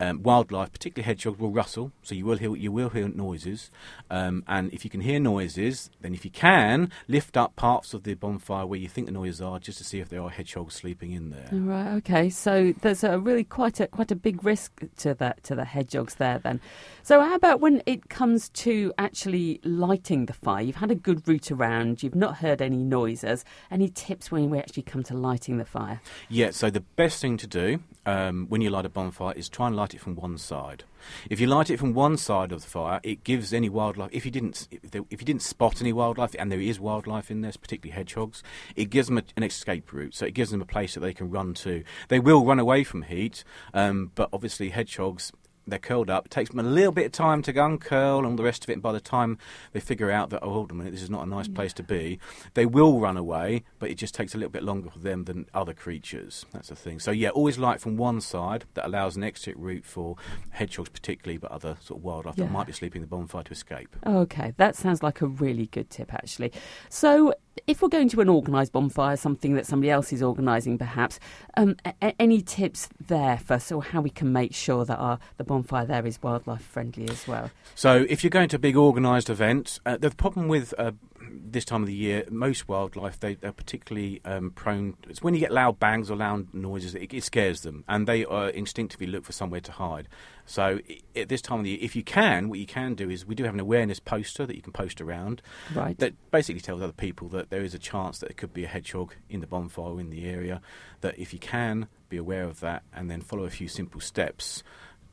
um, 0.00 0.22
wildlife, 0.22 0.72
particularly 0.72 1.06
hedgehogs, 1.06 1.38
will 1.38 1.50
rustle, 1.50 1.92
so 2.02 2.14
you 2.14 2.24
will 2.24 2.38
hear 2.38 2.54
you 2.54 2.72
will 2.72 2.90
hear 2.90 3.08
noises. 3.08 3.70
Um, 4.10 4.44
and 4.46 4.72
if 4.72 4.84
you 4.84 4.90
can 4.90 5.00
hear 5.00 5.18
noises, 5.18 5.90
then 6.00 6.14
if 6.14 6.24
you 6.24 6.30
can 6.30 6.90
lift 7.08 7.36
up 7.36 7.56
parts 7.56 7.94
of 7.94 8.04
the 8.04 8.14
bonfire 8.14 8.66
where 8.66 8.78
you 8.78 8.88
think 8.88 9.06
the 9.06 9.12
noises 9.12 9.40
are, 9.40 9.58
just 9.58 9.78
to 9.78 9.84
see 9.84 10.00
if 10.00 10.08
there 10.08 10.22
are 10.22 10.30
hedgehogs 10.30 10.74
sleeping 10.74 11.12
in 11.12 11.30
there. 11.30 11.48
Right. 11.52 11.92
Okay. 11.96 12.30
So 12.30 12.74
there's 12.82 13.04
a 13.04 13.18
really 13.18 13.44
quite 13.44 13.80
a 13.80 13.86
quite 13.88 14.10
a 14.10 14.16
big 14.16 14.44
risk 14.44 14.82
to 14.98 15.14
that 15.14 15.42
to 15.44 15.54
the 15.54 15.64
hedgehogs 15.64 16.16
there. 16.16 16.38
Then. 16.38 16.60
So 17.02 17.20
how 17.20 17.34
about 17.34 17.60
when 17.60 17.82
it 17.86 18.07
comes 18.08 18.48
to 18.50 18.92
actually 18.98 19.60
lighting 19.64 20.26
the 20.26 20.32
fire? 20.32 20.62
You've 20.62 20.76
had 20.76 20.90
a 20.90 20.94
good 20.94 21.26
route 21.26 21.50
around. 21.50 22.02
You've 22.02 22.14
not 22.14 22.38
heard 22.38 22.60
any 22.60 22.82
noises. 22.82 23.44
Any 23.70 23.88
tips 23.88 24.30
when 24.30 24.50
we 24.50 24.58
actually 24.58 24.82
come 24.84 25.02
to 25.04 25.14
lighting 25.14 25.58
the 25.58 25.64
fire? 25.64 26.00
Yeah. 26.28 26.50
So 26.50 26.70
the 26.70 26.80
best 26.80 27.20
thing 27.20 27.36
to 27.38 27.46
do 27.46 27.80
um, 28.06 28.46
when 28.48 28.60
you 28.60 28.70
light 28.70 28.86
a 28.86 28.88
bonfire 28.88 29.34
is 29.34 29.48
try 29.48 29.66
and 29.66 29.76
light 29.76 29.94
it 29.94 30.00
from 30.00 30.14
one 30.14 30.38
side. 30.38 30.84
If 31.30 31.40
you 31.40 31.46
light 31.46 31.70
it 31.70 31.78
from 31.78 31.94
one 31.94 32.16
side 32.16 32.52
of 32.52 32.62
the 32.62 32.68
fire, 32.68 33.00
it 33.02 33.24
gives 33.24 33.52
any 33.52 33.68
wildlife. 33.68 34.10
If 34.12 34.24
you 34.24 34.30
didn't, 34.30 34.68
if, 34.70 34.90
there, 34.90 35.02
if 35.10 35.20
you 35.20 35.26
didn't 35.26 35.42
spot 35.42 35.80
any 35.80 35.92
wildlife, 35.92 36.34
and 36.38 36.50
there 36.50 36.60
is 36.60 36.80
wildlife 36.80 37.30
in 37.30 37.40
there, 37.40 37.52
particularly 37.52 37.96
hedgehogs, 37.96 38.42
it 38.76 38.86
gives 38.90 39.08
them 39.08 39.18
a, 39.18 39.22
an 39.36 39.42
escape 39.42 39.92
route. 39.92 40.14
So 40.14 40.26
it 40.26 40.34
gives 40.34 40.50
them 40.50 40.60
a 40.60 40.66
place 40.66 40.94
that 40.94 41.00
they 41.00 41.12
can 41.12 41.30
run 41.30 41.54
to. 41.54 41.84
They 42.08 42.18
will 42.18 42.44
run 42.44 42.58
away 42.58 42.84
from 42.84 43.02
heat, 43.02 43.44
um, 43.74 44.10
but 44.14 44.28
obviously 44.32 44.70
hedgehogs 44.70 45.32
they're 45.70 45.78
curled 45.78 46.10
up. 46.10 46.26
It 46.26 46.30
takes 46.30 46.50
them 46.50 46.60
a 46.60 46.62
little 46.62 46.92
bit 46.92 47.06
of 47.06 47.12
time 47.12 47.42
to 47.42 47.52
go 47.52 47.64
uncurl 47.64 48.18
and 48.18 48.26
all 48.26 48.36
the 48.36 48.42
rest 48.42 48.64
of 48.64 48.70
it. 48.70 48.74
And 48.74 48.82
by 48.82 48.92
the 48.92 49.00
time 49.00 49.38
they 49.72 49.80
figure 49.80 50.10
out 50.10 50.30
that, 50.30 50.40
oh, 50.42 50.52
hold 50.52 50.70
on 50.70 50.76
a 50.76 50.78
minute, 50.78 50.92
this 50.92 51.02
is 51.02 51.10
not 51.10 51.26
a 51.26 51.30
nice 51.30 51.48
yeah. 51.48 51.54
place 51.54 51.72
to 51.74 51.82
be, 51.82 52.18
they 52.54 52.66
will 52.66 53.00
run 53.00 53.16
away, 53.16 53.64
but 53.78 53.90
it 53.90 53.96
just 53.96 54.14
takes 54.14 54.34
a 54.34 54.38
little 54.38 54.50
bit 54.50 54.62
longer 54.62 54.90
for 54.90 54.98
them 54.98 55.24
than 55.24 55.46
other 55.54 55.74
creatures. 55.74 56.46
That's 56.52 56.68
the 56.68 56.76
thing. 56.76 56.98
So, 56.98 57.10
yeah, 57.10 57.30
always 57.30 57.58
light 57.58 57.80
from 57.80 57.96
one 57.96 58.20
side. 58.20 58.64
That 58.74 58.86
allows 58.86 59.16
an 59.16 59.24
exit 59.24 59.56
route 59.56 59.84
for 59.84 60.16
hedgehogs, 60.50 60.90
particularly, 60.90 61.38
but 61.38 61.50
other 61.50 61.76
sort 61.80 62.00
of 62.00 62.04
wildlife 62.04 62.34
yeah. 62.36 62.44
that 62.44 62.52
might 62.52 62.66
be 62.66 62.72
sleeping 62.72 63.02
in 63.02 63.08
the 63.08 63.16
bonfire 63.16 63.42
to 63.44 63.52
escape. 63.52 63.96
Okay, 64.06 64.52
that 64.56 64.76
sounds 64.76 65.02
like 65.02 65.20
a 65.20 65.26
really 65.26 65.66
good 65.66 65.90
tip, 65.90 66.12
actually. 66.14 66.52
So, 66.88 67.34
if 67.66 67.82
we're 67.82 67.88
going 67.88 68.08
to 68.10 68.20
an 68.20 68.28
organised 68.28 68.72
bonfire, 68.72 69.16
something 69.16 69.54
that 69.54 69.66
somebody 69.66 69.90
else 69.90 70.12
is 70.12 70.22
organising, 70.22 70.78
perhaps, 70.78 71.18
um, 71.56 71.76
a- 71.84 72.14
any 72.20 72.40
tips 72.42 72.88
there 73.06 73.38
for 73.38 73.58
so 73.58 73.80
how 73.80 74.00
we 74.00 74.10
can 74.10 74.32
make 74.32 74.54
sure 74.54 74.84
that 74.84 74.96
our 74.96 75.18
the 75.36 75.44
bonfire 75.44 75.86
there 75.86 76.06
is 76.06 76.22
wildlife 76.22 76.62
friendly 76.62 77.08
as 77.08 77.26
well? 77.26 77.50
So, 77.74 78.06
if 78.08 78.22
you're 78.22 78.30
going 78.30 78.48
to 78.50 78.56
a 78.56 78.58
big 78.58 78.76
organised 78.76 79.30
event, 79.30 79.80
uh, 79.86 79.96
the 79.96 80.10
problem 80.10 80.48
with 80.48 80.74
uh, 80.78 80.92
this 81.32 81.64
time 81.64 81.82
of 81.82 81.86
the 81.86 81.94
year, 81.94 82.24
most 82.30 82.68
wildlife 82.68 83.18
they 83.20 83.36
are 83.42 83.52
particularly 83.52 84.20
um, 84.24 84.50
prone. 84.50 84.94
It's 85.08 85.22
when 85.22 85.34
you 85.34 85.40
get 85.40 85.52
loud 85.52 85.78
bangs 85.78 86.10
or 86.10 86.16
loud 86.16 86.52
noises, 86.54 86.94
it, 86.94 87.12
it, 87.12 87.24
scares 87.24 87.62
them, 87.62 87.84
and 87.88 88.06
they 88.06 88.24
uh, 88.24 88.48
instinctively 88.48 89.06
look 89.06 89.24
for 89.24 89.32
somewhere 89.32 89.60
to 89.60 89.72
hide. 89.72 90.08
So 90.46 90.80
at 91.14 91.28
this 91.28 91.42
time 91.42 91.60
of 91.60 91.64
the 91.64 91.70
year, 91.70 91.78
if 91.80 91.94
you 91.94 92.02
can, 92.02 92.48
what 92.48 92.58
you 92.58 92.66
can 92.66 92.94
do 92.94 93.10
is 93.10 93.26
we 93.26 93.34
do 93.34 93.44
have 93.44 93.54
an 93.54 93.60
awareness 93.60 94.00
poster 94.00 94.46
that 94.46 94.56
you 94.56 94.62
can 94.62 94.72
post 94.72 95.00
around. 95.00 95.42
Right. 95.74 95.98
That 95.98 96.14
basically 96.30 96.60
tells 96.60 96.82
other 96.82 96.92
people 96.92 97.28
that 97.28 97.50
there 97.50 97.62
is 97.62 97.74
a 97.74 97.78
chance 97.78 98.18
that 98.18 98.28
there 98.28 98.34
could 98.34 98.54
be 98.54 98.64
a 98.64 98.68
hedgehog 98.68 99.14
in 99.28 99.40
the 99.40 99.46
bonfire 99.46 100.00
in 100.00 100.10
the 100.10 100.26
area. 100.26 100.60
That 101.00 101.18
if 101.18 101.32
you 101.32 101.38
can, 101.38 101.88
be 102.08 102.16
aware 102.16 102.44
of 102.44 102.60
that, 102.60 102.82
and 102.94 103.10
then 103.10 103.20
follow 103.20 103.44
a 103.44 103.50
few 103.50 103.68
simple 103.68 104.00
steps 104.00 104.62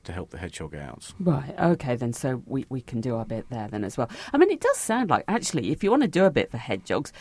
to 0.06 0.14
help 0.14 0.30
the 0.32 0.38
hedgehog 0.38 0.76
out. 0.76 1.14
Right, 1.20 1.54
okay, 1.60 1.96
then 1.96 2.14
so 2.14 2.42
we, 2.46 2.66
we 2.70 2.82
can 2.82 3.02
do 3.02 3.16
our 3.16 3.26
bit 3.26 3.46
there 3.50 3.68
then 3.68 3.84
as 3.84 3.98
well. 3.98 4.10
I 4.34 4.38
mean, 4.38 4.52
it 4.52 4.62
does 4.62 4.78
sound 4.78 5.10
like 5.10 5.26
actually, 5.28 5.72
if 5.72 5.84
you 5.84 5.92
want 5.92 6.04
to 6.04 6.08
do 6.08 6.26
a 6.26 6.32
bit 6.32 6.52
for 6.52 6.58
hedgehogs, 6.58 7.12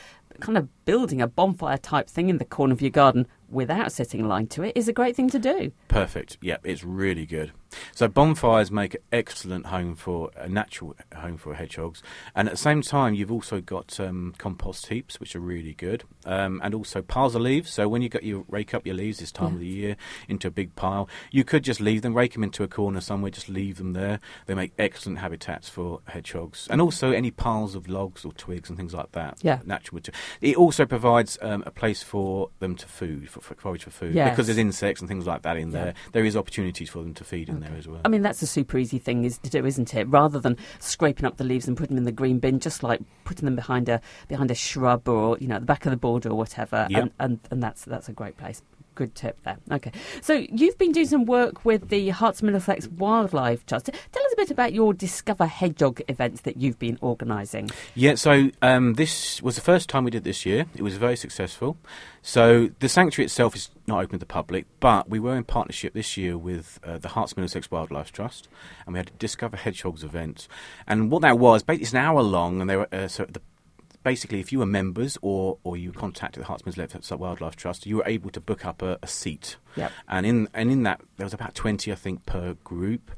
kind 0.40 0.58
of 0.58 0.68
building 0.84 1.20
a 1.20 1.26
bonfire 1.26 1.78
type 1.78 2.08
thing 2.08 2.28
in 2.28 2.38
the 2.38 2.44
corner 2.44 2.72
of 2.72 2.82
your 2.82 2.90
garden 2.90 3.26
without 3.48 3.92
setting 3.92 4.22
a 4.22 4.26
line 4.26 4.46
to 4.48 4.62
it 4.62 4.76
is 4.76 4.88
a 4.88 4.92
great 4.92 5.14
thing 5.16 5.30
to 5.30 5.38
do. 5.38 5.72
Perfect. 5.88 6.38
Yep, 6.40 6.62
it's 6.64 6.84
really 6.84 7.26
good. 7.26 7.52
So 7.92 8.08
bonfires 8.08 8.70
make 8.70 8.94
an 8.94 9.00
excellent 9.12 9.66
home 9.66 9.96
for 9.96 10.30
a 10.36 10.48
natural 10.48 10.94
home 11.16 11.36
for 11.36 11.54
hedgehogs, 11.54 12.02
and 12.34 12.48
at 12.48 12.52
the 12.52 12.58
same 12.58 12.82
time, 12.82 13.14
you've 13.14 13.32
also 13.32 13.60
got 13.60 13.98
um, 13.98 14.34
compost 14.38 14.86
heaps, 14.86 15.18
which 15.18 15.34
are 15.34 15.40
really 15.40 15.74
good, 15.74 16.04
um, 16.24 16.60
and 16.62 16.74
also 16.74 17.02
piles 17.02 17.34
of 17.34 17.42
leaves. 17.42 17.72
So 17.72 17.88
when 17.88 18.02
you 18.02 18.08
got 18.08 18.22
your 18.22 18.44
rake 18.48 18.74
up 18.74 18.86
your 18.86 18.94
leaves 18.94 19.18
this 19.18 19.32
time 19.32 19.48
yeah. 19.48 19.54
of 19.54 19.60
the 19.60 19.66
year 19.66 19.96
into 20.28 20.48
a 20.48 20.50
big 20.50 20.76
pile, 20.76 21.08
you 21.30 21.42
could 21.44 21.64
just 21.64 21.80
leave 21.80 22.02
them, 22.02 22.14
rake 22.14 22.34
them 22.34 22.44
into 22.44 22.62
a 22.62 22.68
corner 22.68 23.00
somewhere, 23.00 23.30
just 23.30 23.48
leave 23.48 23.78
them 23.78 23.92
there. 23.92 24.20
They 24.46 24.54
make 24.54 24.72
excellent 24.78 25.18
habitats 25.18 25.68
for 25.68 26.00
hedgehogs, 26.06 26.68
and 26.70 26.80
also 26.80 27.10
any 27.10 27.30
piles 27.30 27.74
of 27.74 27.88
logs 27.88 28.24
or 28.24 28.32
twigs 28.32 28.68
and 28.68 28.78
things 28.78 28.94
like 28.94 29.12
that. 29.12 29.38
Yeah, 29.42 29.60
natural 29.64 29.96
material. 29.96 30.20
It 30.40 30.56
also 30.56 30.86
provides 30.86 31.38
um, 31.42 31.62
a 31.66 31.70
place 31.70 32.02
for 32.02 32.50
them 32.58 32.76
to 32.76 32.86
food, 32.86 33.30
for, 33.30 33.40
for 33.40 33.54
forage 33.54 33.84
for 33.84 33.90
food, 33.90 34.14
yes. 34.14 34.30
because 34.30 34.46
there's 34.46 34.58
insects 34.58 35.00
and 35.00 35.08
things 35.08 35.26
like 35.26 35.42
that 35.42 35.56
in 35.56 35.70
yeah. 35.70 35.84
there. 35.84 35.94
There 36.12 36.24
is 36.24 36.36
opportunities 36.36 36.90
for 36.90 36.98
them 36.98 37.14
to 37.14 37.24
feed 37.24 37.48
in 37.48 37.60
there 37.60 37.74
as 37.76 37.88
well. 37.88 38.00
I 38.04 38.08
mean, 38.08 38.22
that's 38.22 38.42
a 38.42 38.46
super 38.46 38.78
easy 38.78 38.98
thing 38.98 39.24
is 39.24 39.38
to 39.38 39.50
do, 39.50 39.64
isn't 39.64 39.94
it? 39.94 40.08
Rather 40.08 40.40
than 40.40 40.56
scraping 40.78 41.24
up 41.24 41.36
the 41.36 41.44
leaves 41.44 41.68
and 41.68 41.76
putting 41.76 41.96
them 41.96 42.02
in 42.02 42.04
the 42.04 42.12
green 42.12 42.38
bin, 42.38 42.60
just 42.60 42.82
like 42.82 43.00
putting 43.24 43.44
them 43.44 43.56
behind 43.56 43.88
a 43.88 44.00
behind 44.28 44.50
a 44.50 44.54
shrub 44.54 45.08
or 45.08 45.38
you 45.38 45.48
know 45.48 45.56
at 45.56 45.60
the 45.60 45.66
back 45.66 45.86
of 45.86 45.90
the 45.90 45.96
border 45.96 46.30
or 46.30 46.36
whatever. 46.36 46.86
Yep. 46.90 47.02
And, 47.02 47.10
and 47.18 47.40
and 47.50 47.62
that's 47.62 47.84
that's 47.84 48.08
a 48.08 48.12
great 48.12 48.36
place 48.36 48.62
good 48.94 49.14
tip 49.14 49.42
there. 49.44 49.58
Okay, 49.70 49.92
so 50.20 50.44
you've 50.50 50.78
been 50.78 50.92
doing 50.92 51.06
some 51.06 51.24
work 51.24 51.64
with 51.64 51.88
the 51.88 52.10
Herts 52.10 52.42
Middlesex 52.42 52.88
Wildlife 52.88 53.66
Trust. 53.66 53.86
Tell 53.86 54.24
us 54.24 54.32
a 54.32 54.36
bit 54.36 54.50
about 54.50 54.72
your 54.72 54.92
Discover 54.92 55.46
Hedgehog 55.46 56.00
events 56.08 56.42
that 56.42 56.56
you've 56.56 56.78
been 56.78 56.98
organising. 57.00 57.70
Yeah, 57.94 58.14
so 58.14 58.50
um, 58.62 58.94
this 58.94 59.42
was 59.42 59.54
the 59.56 59.60
first 59.60 59.88
time 59.88 60.04
we 60.04 60.10
did 60.10 60.24
this 60.24 60.46
year. 60.46 60.66
It 60.74 60.82
was 60.82 60.96
very 60.96 61.16
successful. 61.16 61.76
So 62.22 62.70
the 62.78 62.88
sanctuary 62.88 63.26
itself 63.26 63.54
is 63.54 63.70
not 63.86 64.02
open 64.02 64.12
to 64.12 64.18
the 64.18 64.26
public, 64.26 64.66
but 64.80 65.10
we 65.10 65.20
were 65.20 65.36
in 65.36 65.44
partnership 65.44 65.92
this 65.92 66.16
year 66.16 66.38
with 66.38 66.80
uh, 66.82 66.98
the 66.98 67.08
Herts 67.08 67.36
Middlesex 67.36 67.70
Wildlife 67.70 68.12
Trust, 68.12 68.48
and 68.86 68.94
we 68.94 68.98
had 68.98 69.08
a 69.08 69.18
Discover 69.18 69.58
Hedgehogs 69.58 70.02
event. 70.02 70.48
And 70.86 71.10
what 71.10 71.22
that 71.22 71.38
was, 71.38 71.62
basically, 71.62 71.82
it's 71.82 71.92
an 71.92 71.98
hour 71.98 72.22
long, 72.22 72.60
and 72.60 72.70
they 72.70 72.76
were 72.76 72.88
uh, 72.92 73.08
so 73.08 73.24
the 73.24 73.40
basically, 74.04 74.38
if 74.38 74.52
you 74.52 74.60
were 74.60 74.66
members 74.66 75.18
or, 75.22 75.58
or 75.64 75.76
you 75.76 75.90
contacted 75.90 76.44
the 76.44 76.62
Middlesex 76.64 77.10
Wildlife 77.10 77.56
Trust, 77.56 77.86
you 77.86 77.96
were 77.96 78.06
able 78.06 78.30
to 78.30 78.40
book 78.40 78.64
up 78.64 78.82
a, 78.82 78.98
a 79.02 79.08
seat. 79.08 79.56
Yep. 79.76 79.90
And 80.08 80.26
in 80.26 80.48
and 80.54 80.70
in 80.70 80.84
that 80.84 81.00
there 81.16 81.26
was 81.26 81.34
about 81.34 81.54
twenty, 81.54 81.90
I 81.90 81.96
think, 81.96 82.24
per 82.26 82.54
group. 82.62 83.10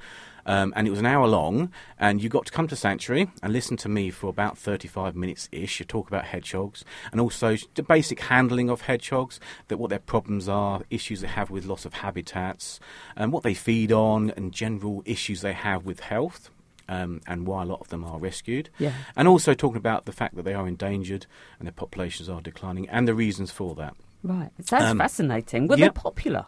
Um, 0.48 0.72
and 0.76 0.86
it 0.86 0.90
was 0.90 1.00
an 1.00 1.06
hour 1.06 1.26
long, 1.26 1.72
and 1.98 2.22
you 2.22 2.28
got 2.28 2.46
to 2.46 2.52
come 2.52 2.68
to 2.68 2.76
Sanctuary 2.76 3.28
and 3.42 3.52
listen 3.52 3.76
to 3.78 3.88
me 3.88 4.10
for 4.10 4.28
about 4.28 4.56
35 4.56 5.16
minutes 5.16 5.48
ish. 5.50 5.80
You 5.80 5.86
talk 5.86 6.06
about 6.06 6.26
hedgehogs 6.26 6.84
and 7.10 7.20
also 7.20 7.56
the 7.74 7.82
basic 7.82 8.20
handling 8.20 8.70
of 8.70 8.82
hedgehogs, 8.82 9.40
that 9.66 9.78
what 9.78 9.90
their 9.90 9.98
problems 9.98 10.48
are, 10.48 10.82
issues 10.88 11.20
they 11.20 11.26
have 11.26 11.50
with 11.50 11.64
loss 11.64 11.84
of 11.84 11.94
habitats, 11.94 12.78
and 13.16 13.32
what 13.32 13.42
they 13.42 13.54
feed 13.54 13.90
on, 13.90 14.30
and 14.36 14.52
general 14.52 15.02
issues 15.04 15.40
they 15.40 15.52
have 15.52 15.84
with 15.84 15.98
health 15.98 16.48
um, 16.88 17.20
and 17.26 17.46
why 17.46 17.62
a 17.62 17.66
lot 17.66 17.80
of 17.80 17.88
them 17.88 18.04
are 18.04 18.18
rescued. 18.18 18.70
Yeah. 18.78 18.92
And 19.16 19.28
also 19.28 19.54
talking 19.54 19.76
about 19.76 20.06
the 20.06 20.12
fact 20.12 20.36
that 20.36 20.44
they 20.44 20.54
are 20.54 20.66
endangered 20.66 21.26
and 21.58 21.66
their 21.66 21.72
populations 21.72 22.28
are 22.28 22.40
declining 22.40 22.88
and 22.88 23.06
the 23.06 23.14
reasons 23.14 23.50
for 23.50 23.74
that. 23.76 23.96
Right. 24.22 24.50
It 24.58 24.66
sounds 24.68 24.84
um, 24.84 24.98
fascinating. 24.98 25.68
Were 25.68 25.76
yep. 25.76 25.94
they 25.94 26.00
popular? 26.00 26.46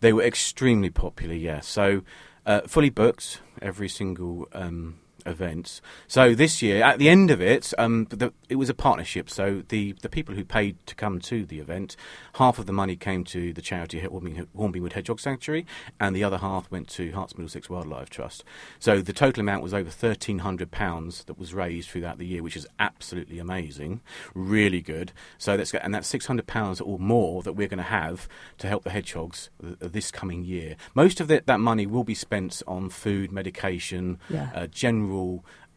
They 0.00 0.12
were 0.12 0.22
extremely 0.22 0.90
popular, 0.90 1.34
yeah. 1.34 1.60
So 1.60 2.02
uh, 2.44 2.62
fully 2.62 2.90
booked 2.90 3.40
every 3.60 3.88
single 3.88 4.48
um, 4.52 4.98
events. 5.26 5.82
So 6.06 6.34
this 6.34 6.62
year, 6.62 6.82
at 6.82 6.98
the 6.98 7.08
end 7.08 7.30
of 7.30 7.40
it, 7.40 7.74
um, 7.78 8.06
the, 8.10 8.32
it 8.48 8.56
was 8.56 8.70
a 8.70 8.74
partnership. 8.74 9.28
So 9.28 9.62
the, 9.68 9.94
the 10.02 10.08
people 10.08 10.34
who 10.34 10.44
paid 10.44 10.76
to 10.86 10.94
come 10.94 11.20
to 11.20 11.44
the 11.44 11.58
event, 11.58 11.96
half 12.34 12.58
of 12.58 12.66
the 12.66 12.72
money 12.72 12.96
came 12.96 13.24
to 13.24 13.52
the 13.52 13.62
charity 13.62 14.00
Hornbeam 14.00 14.82
Wood 14.82 14.92
Hedgehog 14.92 15.20
Sanctuary, 15.20 15.66
and 15.98 16.14
the 16.14 16.24
other 16.24 16.38
half 16.38 16.70
went 16.70 16.88
to 16.90 17.10
Herts 17.12 17.36
Middlesex 17.36 17.68
Wildlife 17.68 18.10
Trust. 18.10 18.44
So 18.78 19.00
the 19.00 19.12
total 19.12 19.40
amount 19.40 19.62
was 19.62 19.74
over 19.74 19.90
thirteen 19.90 20.40
hundred 20.40 20.70
pounds 20.70 21.24
that 21.24 21.38
was 21.38 21.54
raised 21.54 21.88
throughout 21.88 22.18
the 22.18 22.26
year, 22.26 22.42
which 22.42 22.56
is 22.56 22.66
absolutely 22.78 23.38
amazing, 23.38 24.00
really 24.34 24.82
good. 24.82 25.12
So 25.38 25.56
that's 25.56 25.74
and 25.74 25.94
that's 25.94 26.08
six 26.08 26.26
hundred 26.26 26.46
pounds 26.46 26.80
or 26.80 26.98
more 26.98 27.42
that 27.42 27.54
we're 27.54 27.68
going 27.68 27.78
to 27.78 27.84
have 27.84 28.28
to 28.58 28.68
help 28.68 28.84
the 28.84 28.90
hedgehogs 28.90 29.50
this 29.60 30.10
coming 30.10 30.44
year. 30.44 30.76
Most 30.94 31.20
of 31.20 31.28
the, 31.28 31.42
that 31.46 31.60
money 31.60 31.86
will 31.86 32.04
be 32.04 32.14
spent 32.14 32.62
on 32.66 32.90
food, 32.90 33.32
medication, 33.32 34.18
yeah. 34.28 34.50
uh, 34.54 34.66
general 34.66 35.15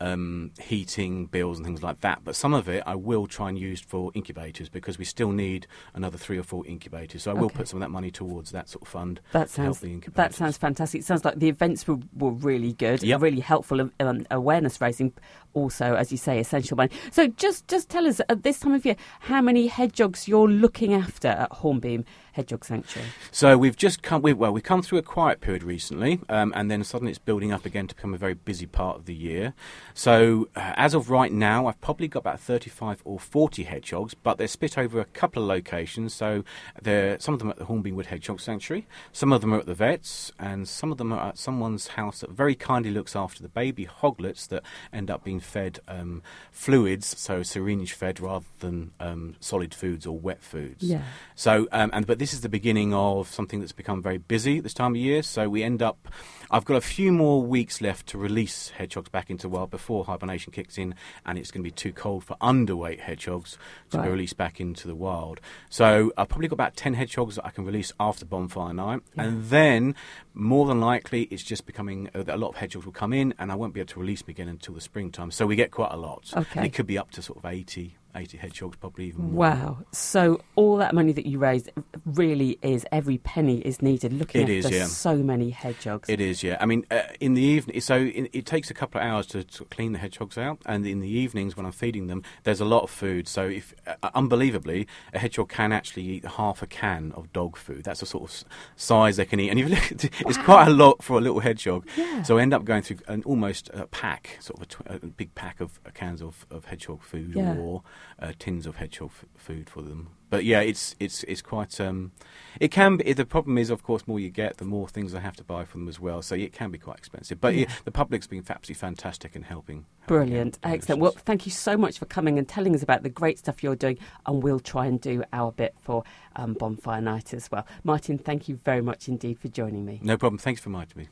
um, 0.02 0.52
heating 0.62 1.26
bills 1.26 1.58
and 1.58 1.66
things 1.66 1.84
like 1.84 2.00
that. 2.02 2.22
But 2.24 2.36
some 2.36 2.54
of 2.54 2.70
it 2.70 2.84
I 2.86 2.96
will 2.96 3.28
try 3.28 3.50
and 3.50 3.60
use 3.60 3.82
for 3.82 4.12
incubators 4.14 4.70
because 4.70 4.98
we 4.98 5.06
still 5.06 5.32
need 5.32 5.68
another 5.94 6.18
three 6.18 6.38
or 6.38 6.44
four 6.44 6.66
incubators. 6.66 7.24
So 7.24 7.32
I 7.32 7.34
will 7.34 7.50
put 7.50 7.68
some 7.68 7.78
of 7.78 7.82
that 7.82 7.92
money 7.92 8.12
towards 8.12 8.52
that 8.52 8.70
sort 8.70 8.84
of 8.84 8.88
fund. 8.88 9.20
That 9.34 9.50
sounds 9.50 9.82
that 10.16 10.34
sounds 10.34 10.58
fantastic. 10.58 11.02
It 11.02 11.06
sounds 11.06 11.26
like 11.26 11.40
the 11.40 11.50
events 11.50 11.88
were, 11.88 11.98
were 12.16 12.32
really 12.32 12.74
good, 12.74 13.04
Yep. 13.04 13.22
really 13.22 13.42
helpful, 13.42 13.90
um, 14.00 14.26
awareness 14.32 14.80
raising. 14.80 15.14
Also, 15.54 15.96
as 15.96 16.12
you 16.12 16.18
say, 16.18 16.40
essential 16.40 16.78
money. 16.78 16.92
So, 17.12 17.26
just 17.28 17.68
just 17.68 17.90
tell 17.90 18.06
us 18.06 18.22
at 18.30 18.44
this 18.44 18.60
time 18.60 18.74
of 18.74 18.86
year 18.86 18.96
how 19.22 19.42
many 19.42 19.66
hedgehogs 19.66 20.28
you're 20.28 20.48
looking 20.48 20.94
after 20.94 21.28
at 21.30 21.52
Hornbeam 21.52 22.06
Hedgehog 22.34 22.66
Sanctuary. 22.66 23.10
So 23.32 23.58
we've 23.58 23.76
just 23.76 24.02
come. 24.02 24.22
We, 24.22 24.34
well, 24.34 24.52
we've 24.52 24.64
come 24.64 24.82
through 24.82 25.00
a 25.00 25.04
quiet 25.04 25.42
period 25.42 25.64
recently, 25.64 26.20
um, 26.30 26.54
and 26.56 26.70
then 26.70 26.84
suddenly 26.84 27.12
it's 27.12 27.20
building 27.20 27.52
up 27.52 27.66
again 27.66 27.88
to 27.88 27.96
become 27.96 28.14
a 28.14 28.18
very 28.18 28.34
busy 28.34 28.66
part 28.66 28.98
of 28.98 29.06
the 29.06 29.16
year. 29.16 29.54
So 29.94 30.50
uh, 30.56 30.74
as 30.76 30.94
of 30.94 31.10
right 31.10 31.32
now, 31.32 31.68
I've 31.68 31.82
probably 31.82 32.08
got 32.08 32.20
about 32.20 32.40
thirty-five 32.40 33.02
or 33.06 33.20
forty 33.20 33.64
hedgehogs, 33.64 34.14
but 34.14 34.38
they're 34.38 34.48
split 34.48 34.78
over 34.78 35.00
a 35.00 35.06
couple 35.06 35.44
of 35.44 35.50
locations. 35.50 36.14
So 36.14 36.44
they're 36.82 37.20
some 37.20 37.34
of 37.34 37.40
them 37.40 37.50
are 37.50 37.52
at 37.52 37.58
the 37.58 37.66
Hornbeam 37.66 37.96
Wood 37.96 38.08
Hedgehog 38.08 38.40
Sanctuary, 38.40 38.88
some 39.12 39.34
of 39.34 39.42
them 39.42 39.54
are 39.54 39.60
at 39.60 39.66
the 39.66 39.74
vets, 39.74 40.32
and 40.40 40.68
some 40.68 40.92
of 40.92 40.98
them 40.98 41.12
are 41.12 41.30
at 41.30 41.38
someone's 41.38 41.88
house 41.90 42.20
that 42.20 42.30
very 42.30 42.56
kindly 42.56 42.92
looks 42.92 43.16
after 43.16 43.42
the 43.42 43.50
baby 43.50 43.86
hoglets 43.86 44.48
that 44.48 44.64
end 44.94 45.10
up 45.10 45.24
being 45.24 45.40
fed 45.40 45.80
um, 45.88 46.22
fluids, 46.52 47.18
so 47.18 47.44
syringe 47.44 47.94
fed 47.94 48.20
rather 48.20 48.46
than 48.60 48.92
um, 49.00 49.36
solid 49.40 49.74
foods 49.74 50.06
or 50.06 50.18
wet 50.18 50.42
foods. 50.42 50.84
Yeah. 50.84 51.02
So, 51.36 51.68
um, 51.72 51.90
and 51.94 52.06
but 52.06 52.19
this 52.20 52.34
is 52.34 52.42
the 52.42 52.50
beginning 52.50 52.94
of 52.94 53.28
something 53.30 53.60
that's 53.60 53.72
become 53.72 54.02
very 54.04 54.18
busy 54.18 54.60
this 54.60 54.74
time 54.74 54.92
of 54.94 54.98
year. 54.98 55.24
So 55.24 55.50
we 55.50 55.64
end 55.64 55.82
up. 55.82 56.08
I've 56.52 56.66
got 56.66 56.76
a 56.78 56.82
few 56.82 57.12
more 57.12 57.42
weeks 57.44 57.80
left 57.80 58.08
to 58.08 58.18
release 58.18 58.70
hedgehogs 58.70 59.10
back 59.10 59.30
into 59.30 59.44
the 59.44 59.50
wild 59.50 59.70
before 59.70 60.06
hibernation 60.06 60.52
kicks 60.52 60.78
in, 60.78 60.96
and 61.26 61.38
it's 61.38 61.52
going 61.52 61.64
to 61.64 61.68
be 61.68 61.72
too 61.72 61.94
cold 61.94 62.24
for 62.24 62.36
underweight 62.42 63.00
hedgehogs 63.00 63.58
to 63.92 63.98
Right. 63.98 64.06
be 64.06 64.12
released 64.12 64.36
back 64.38 64.60
into 64.60 64.88
the 64.88 64.96
wild. 64.96 65.40
So 65.70 66.12
I've 66.18 66.28
probably 66.30 66.48
got 66.48 66.56
about 66.56 66.76
ten 66.76 66.94
hedgehogs 66.96 67.36
that 67.36 67.46
I 67.46 67.52
can 67.52 67.66
release 67.66 67.92
after 68.00 68.26
bonfire 68.26 68.74
night, 68.74 69.02
and 69.18 69.46
then 69.46 69.96
more 70.34 70.66
than 70.68 70.80
likely 70.82 71.24
it's 71.32 71.44
just 71.44 71.66
becoming 71.66 72.10
uh, 72.16 72.24
a 72.28 72.38
lot 72.38 72.50
of 72.50 72.56
hedgehogs 72.56 72.86
will 72.86 72.94
come 72.94 73.14
in, 73.14 73.34
and 73.40 73.52
I 73.52 73.56
won't 73.56 73.74
be 73.74 73.80
able 73.80 73.94
to 73.94 74.00
release 74.00 74.22
them 74.24 74.32
again 74.32 74.48
until 74.48 74.74
the 74.74 74.82
springtime. 74.82 75.32
So 75.32 75.46
we 75.48 75.56
get 75.56 75.72
quite 75.72 75.92
a 75.92 75.98
lot. 75.98 76.32
Okay. 76.36 76.50
And 76.60 76.66
it 76.66 76.74
could 76.74 76.88
be 76.88 76.98
up 76.98 77.12
to 77.12 77.22
sort 77.22 77.38
of 77.40 77.46
80, 77.46 77.96
80 78.20 78.38
hedgehogs, 78.38 78.78
probably 78.78 79.06
even 79.08 79.32
more. 79.32 79.50
Wow. 79.50 79.78
So 79.92 80.42
all 80.56 80.78
that 80.78 80.94
money 80.94 81.12
that 81.14 81.26
you 81.26 81.40
raised 81.40 81.70
really 82.06 82.60
is 82.62 82.86
every 82.92 83.18
penny 83.20 83.60
is 83.60 83.82
needed 83.82 84.14
looking 84.14 84.42
It 84.42 84.50
is, 84.50 84.70
yeah. 84.70 84.86
so 84.86 85.16
many 85.18 85.50
hedgehogs. 85.50 86.10
It 86.10 86.20
is, 86.22 86.44
yeah. 86.44 86.58
I 86.60 86.66
mean, 86.66 86.86
uh, 86.92 87.02
in 87.20 87.34
the 87.34 87.42
evening, 87.42 87.80
so 87.82 87.96
in, 87.98 88.28
it 88.34 88.46
takes 88.46 88.70
a 88.70 88.74
couple 88.74 89.00
of 89.02 89.08
hours 89.08 89.26
to, 89.28 89.44
to 89.44 89.66
clean 89.66 89.94
the 89.94 90.00
hedgehogs 90.00 90.38
out, 90.38 90.60
and 90.66 90.86
in 90.86 91.00
the 91.00 91.10
evenings 91.10 91.56
when 91.58 91.66
I'm 91.66 91.72
feeding 91.72 92.08
them, 92.08 92.24
there's 92.44 92.62
a 92.62 92.66
lot 92.66 92.84
of 92.84 92.90
food. 92.90 93.28
So, 93.28 93.48
if 93.48 93.74
uh, 93.88 94.10
unbelievably, 94.14 94.88
a 95.14 95.20
hedgehog 95.20 95.50
can 95.50 95.72
actually 95.72 96.04
eat 96.04 96.26
half 96.26 96.62
a 96.62 96.68
can 96.68 97.12
of 97.14 97.32
dog 97.34 97.56
food. 97.58 97.84
That's 97.86 98.02
the 98.02 98.06
sort 98.06 98.30
of 98.30 98.44
size 98.76 99.18
they 99.18 99.26
can 99.26 99.40
eat, 99.40 99.50
and 99.50 99.60
if 99.60 99.70
you 99.70 99.76
look 99.76 99.92
at 99.92 100.04
it, 100.06 100.14
it's 100.28 100.38
quite 100.40 100.68
a 100.68 100.72
lot 100.72 101.02
for 101.02 101.18
a 101.18 101.22
little 101.22 101.40
hedgehog. 101.40 101.88
Yeah. 101.98 102.24
So, 102.24 102.38
I 102.38 102.42
end 102.42 102.54
up 102.54 102.66
going 102.66 102.82
through 102.82 102.98
an 103.08 103.24
almost 103.24 103.70
a 103.74 103.88
pack, 103.88 104.38
sort 104.40 104.58
of 104.60 104.64
a, 104.64 104.66
tw- 105.00 105.04
a 105.04 105.08
big 105.08 105.34
pack 105.36 105.62
of 105.62 105.80
uh, 105.86 105.90
cans 105.94 106.22
of, 106.22 106.46
of 106.52 106.66
hedgehog 106.66 107.02
food 107.02 107.34
Yeah. 107.36 107.56
or 107.58 107.84
uh, 108.18 108.34
tins 108.40 108.66
of 108.66 108.78
hedgehog 108.78 109.12
f- 109.12 109.26
food 109.36 109.70
for 109.70 109.82
them. 109.82 110.10
But 110.30 110.46
yeah, 110.46 110.62
it's 110.62 110.96
it's 111.00 111.24
it's 111.24 111.42
quite. 111.42 111.80
Um, 111.82 112.12
it 112.60 112.70
can 112.70 112.98
be. 112.98 113.14
The 113.14 113.26
problem 113.26 113.58
is, 113.58 113.70
of 113.70 113.82
course, 113.82 114.08
more 114.08 114.20
you 114.20 114.30
get, 114.30 114.58
the 114.58 114.66
more 114.66 114.88
things 114.88 115.16
I 115.16 115.20
have 115.22 115.36
to 115.38 115.44
buy 115.44 115.66
for 115.66 115.80
them 115.80 115.88
as 115.88 116.00
well. 116.00 116.22
So 116.22 116.36
it 116.36 116.54
can 116.54 116.70
be 116.70 116.78
quite 116.78 117.00
expensive. 117.00 117.42
But 117.42 117.56
yeah, 117.56 117.66
the 117.84 117.92
public's 117.92 118.28
been 118.28 118.40
absolutely 118.48 118.76
fantastic 118.76 119.36
in 119.36 119.42
helping. 119.42 119.86
helping 120.02 120.08
Brilliant, 120.08 120.60
excellent. 120.64 121.02
Well, 121.02 121.12
thank 121.12 121.48
you 121.48 121.52
so 121.52 121.76
much 121.78 121.98
for 121.98 122.06
coming 122.06 122.38
and 122.38 122.48
telling 122.48 122.76
us 122.76 122.84
about 122.84 123.02
the 123.02 123.10
great 123.10 123.40
stuff 123.40 123.64
you're 123.64 123.76
doing, 123.76 123.98
and 124.28 124.44
we'll 124.44 124.60
try 124.60 124.86
and 124.86 125.02
do 125.02 125.24
our 125.34 125.52
bit 125.52 125.74
for 125.82 126.04
um, 126.36 126.54
Bonfire 126.54 127.02
Night 127.02 127.34
as 127.34 127.50
well. 127.52 127.66
Martin, 127.84 128.20
thank 128.20 128.48
you 128.48 128.56
very 128.64 128.82
much 128.82 129.08
indeed 129.08 129.40
for 129.40 129.48
joining 129.48 129.84
me. 129.84 130.00
no 130.04 130.18
problem. 130.18 130.38
Thanks 130.38 130.62
for 130.62 130.70
inviting 130.70 130.98
me. 131.02 131.10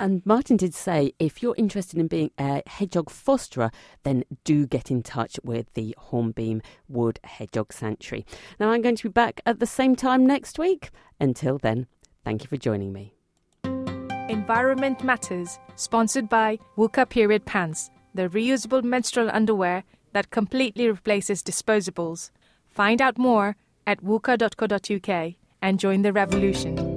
And 0.00 0.24
Martin 0.24 0.56
did 0.56 0.74
say 0.74 1.12
if 1.18 1.42
you're 1.42 1.56
interested 1.58 1.98
in 1.98 2.06
being 2.06 2.30
a 2.38 2.62
hedgehog 2.66 3.10
fosterer, 3.10 3.72
then 4.04 4.24
do 4.44 4.66
get 4.66 4.90
in 4.90 5.02
touch 5.02 5.40
with 5.42 5.72
the 5.74 5.94
Hornbeam 5.98 6.62
Wood 6.88 7.18
Hedgehog 7.24 7.72
Sanctuary. 7.72 8.24
Now, 8.60 8.70
I'm 8.70 8.82
going 8.82 8.96
to 8.96 9.08
be 9.08 9.12
back 9.12 9.40
at 9.44 9.58
the 9.58 9.66
same 9.66 9.96
time 9.96 10.24
next 10.24 10.58
week. 10.58 10.90
Until 11.18 11.58
then, 11.58 11.86
thank 12.24 12.42
you 12.42 12.48
for 12.48 12.56
joining 12.56 12.92
me. 12.92 13.14
Environment 14.28 15.02
Matters, 15.02 15.58
sponsored 15.74 16.28
by 16.28 16.58
Wuka 16.76 17.08
Period 17.08 17.44
Pants, 17.44 17.90
the 18.14 18.28
reusable 18.28 18.84
menstrual 18.84 19.30
underwear 19.32 19.84
that 20.12 20.30
completely 20.30 20.88
replaces 20.88 21.42
disposables. 21.42 22.30
Find 22.68 23.02
out 23.02 23.18
more 23.18 23.56
at 23.86 24.02
wuka.co.uk 24.02 25.34
and 25.62 25.80
join 25.80 26.02
the 26.02 26.12
revolution. 26.12 26.87